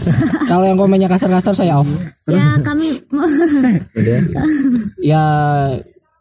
kalau 0.48 0.64
yang 0.64 0.78
komennya 0.78 1.10
kasar-kasar 1.10 1.50
saya 1.52 1.76
off 1.76 1.90
ya 2.24 2.62
kami 2.62 2.94
Udah. 3.10 4.18
ya 4.98 5.22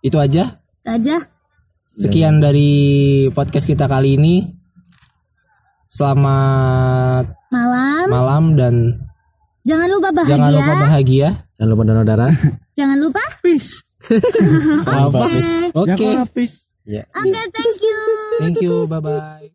itu 0.01 0.17
aja 0.17 0.57
aja 0.83 1.21
sekian 1.93 2.41
dari 2.41 2.71
podcast 3.29 3.69
kita 3.69 3.85
kali 3.85 4.17
ini 4.17 4.49
selamat 5.91 7.25
malam. 7.51 8.05
malam 8.07 8.43
dan 8.55 8.75
Jangan 9.61 9.87
lupa 9.93 10.09
bahagia. 10.09 10.31
jangan 10.33 10.49
lupa 10.55 10.73
bahagia 10.79 11.29
Jangan 11.61 11.69
lupa 11.77 11.83
donor 11.85 12.05
darah. 12.09 12.33
Jangan 12.79 12.97
lupa. 12.97 13.21
peace? 13.45 13.85
Oke. 15.05 15.37
oke 15.77 16.05
Ya. 16.81 17.05
Oke, 17.13 17.41
thank 17.53 17.77
you. 17.85 17.99
thank 18.41 18.57
you 18.57 18.89
bye 18.89 18.97
bye 18.97 19.45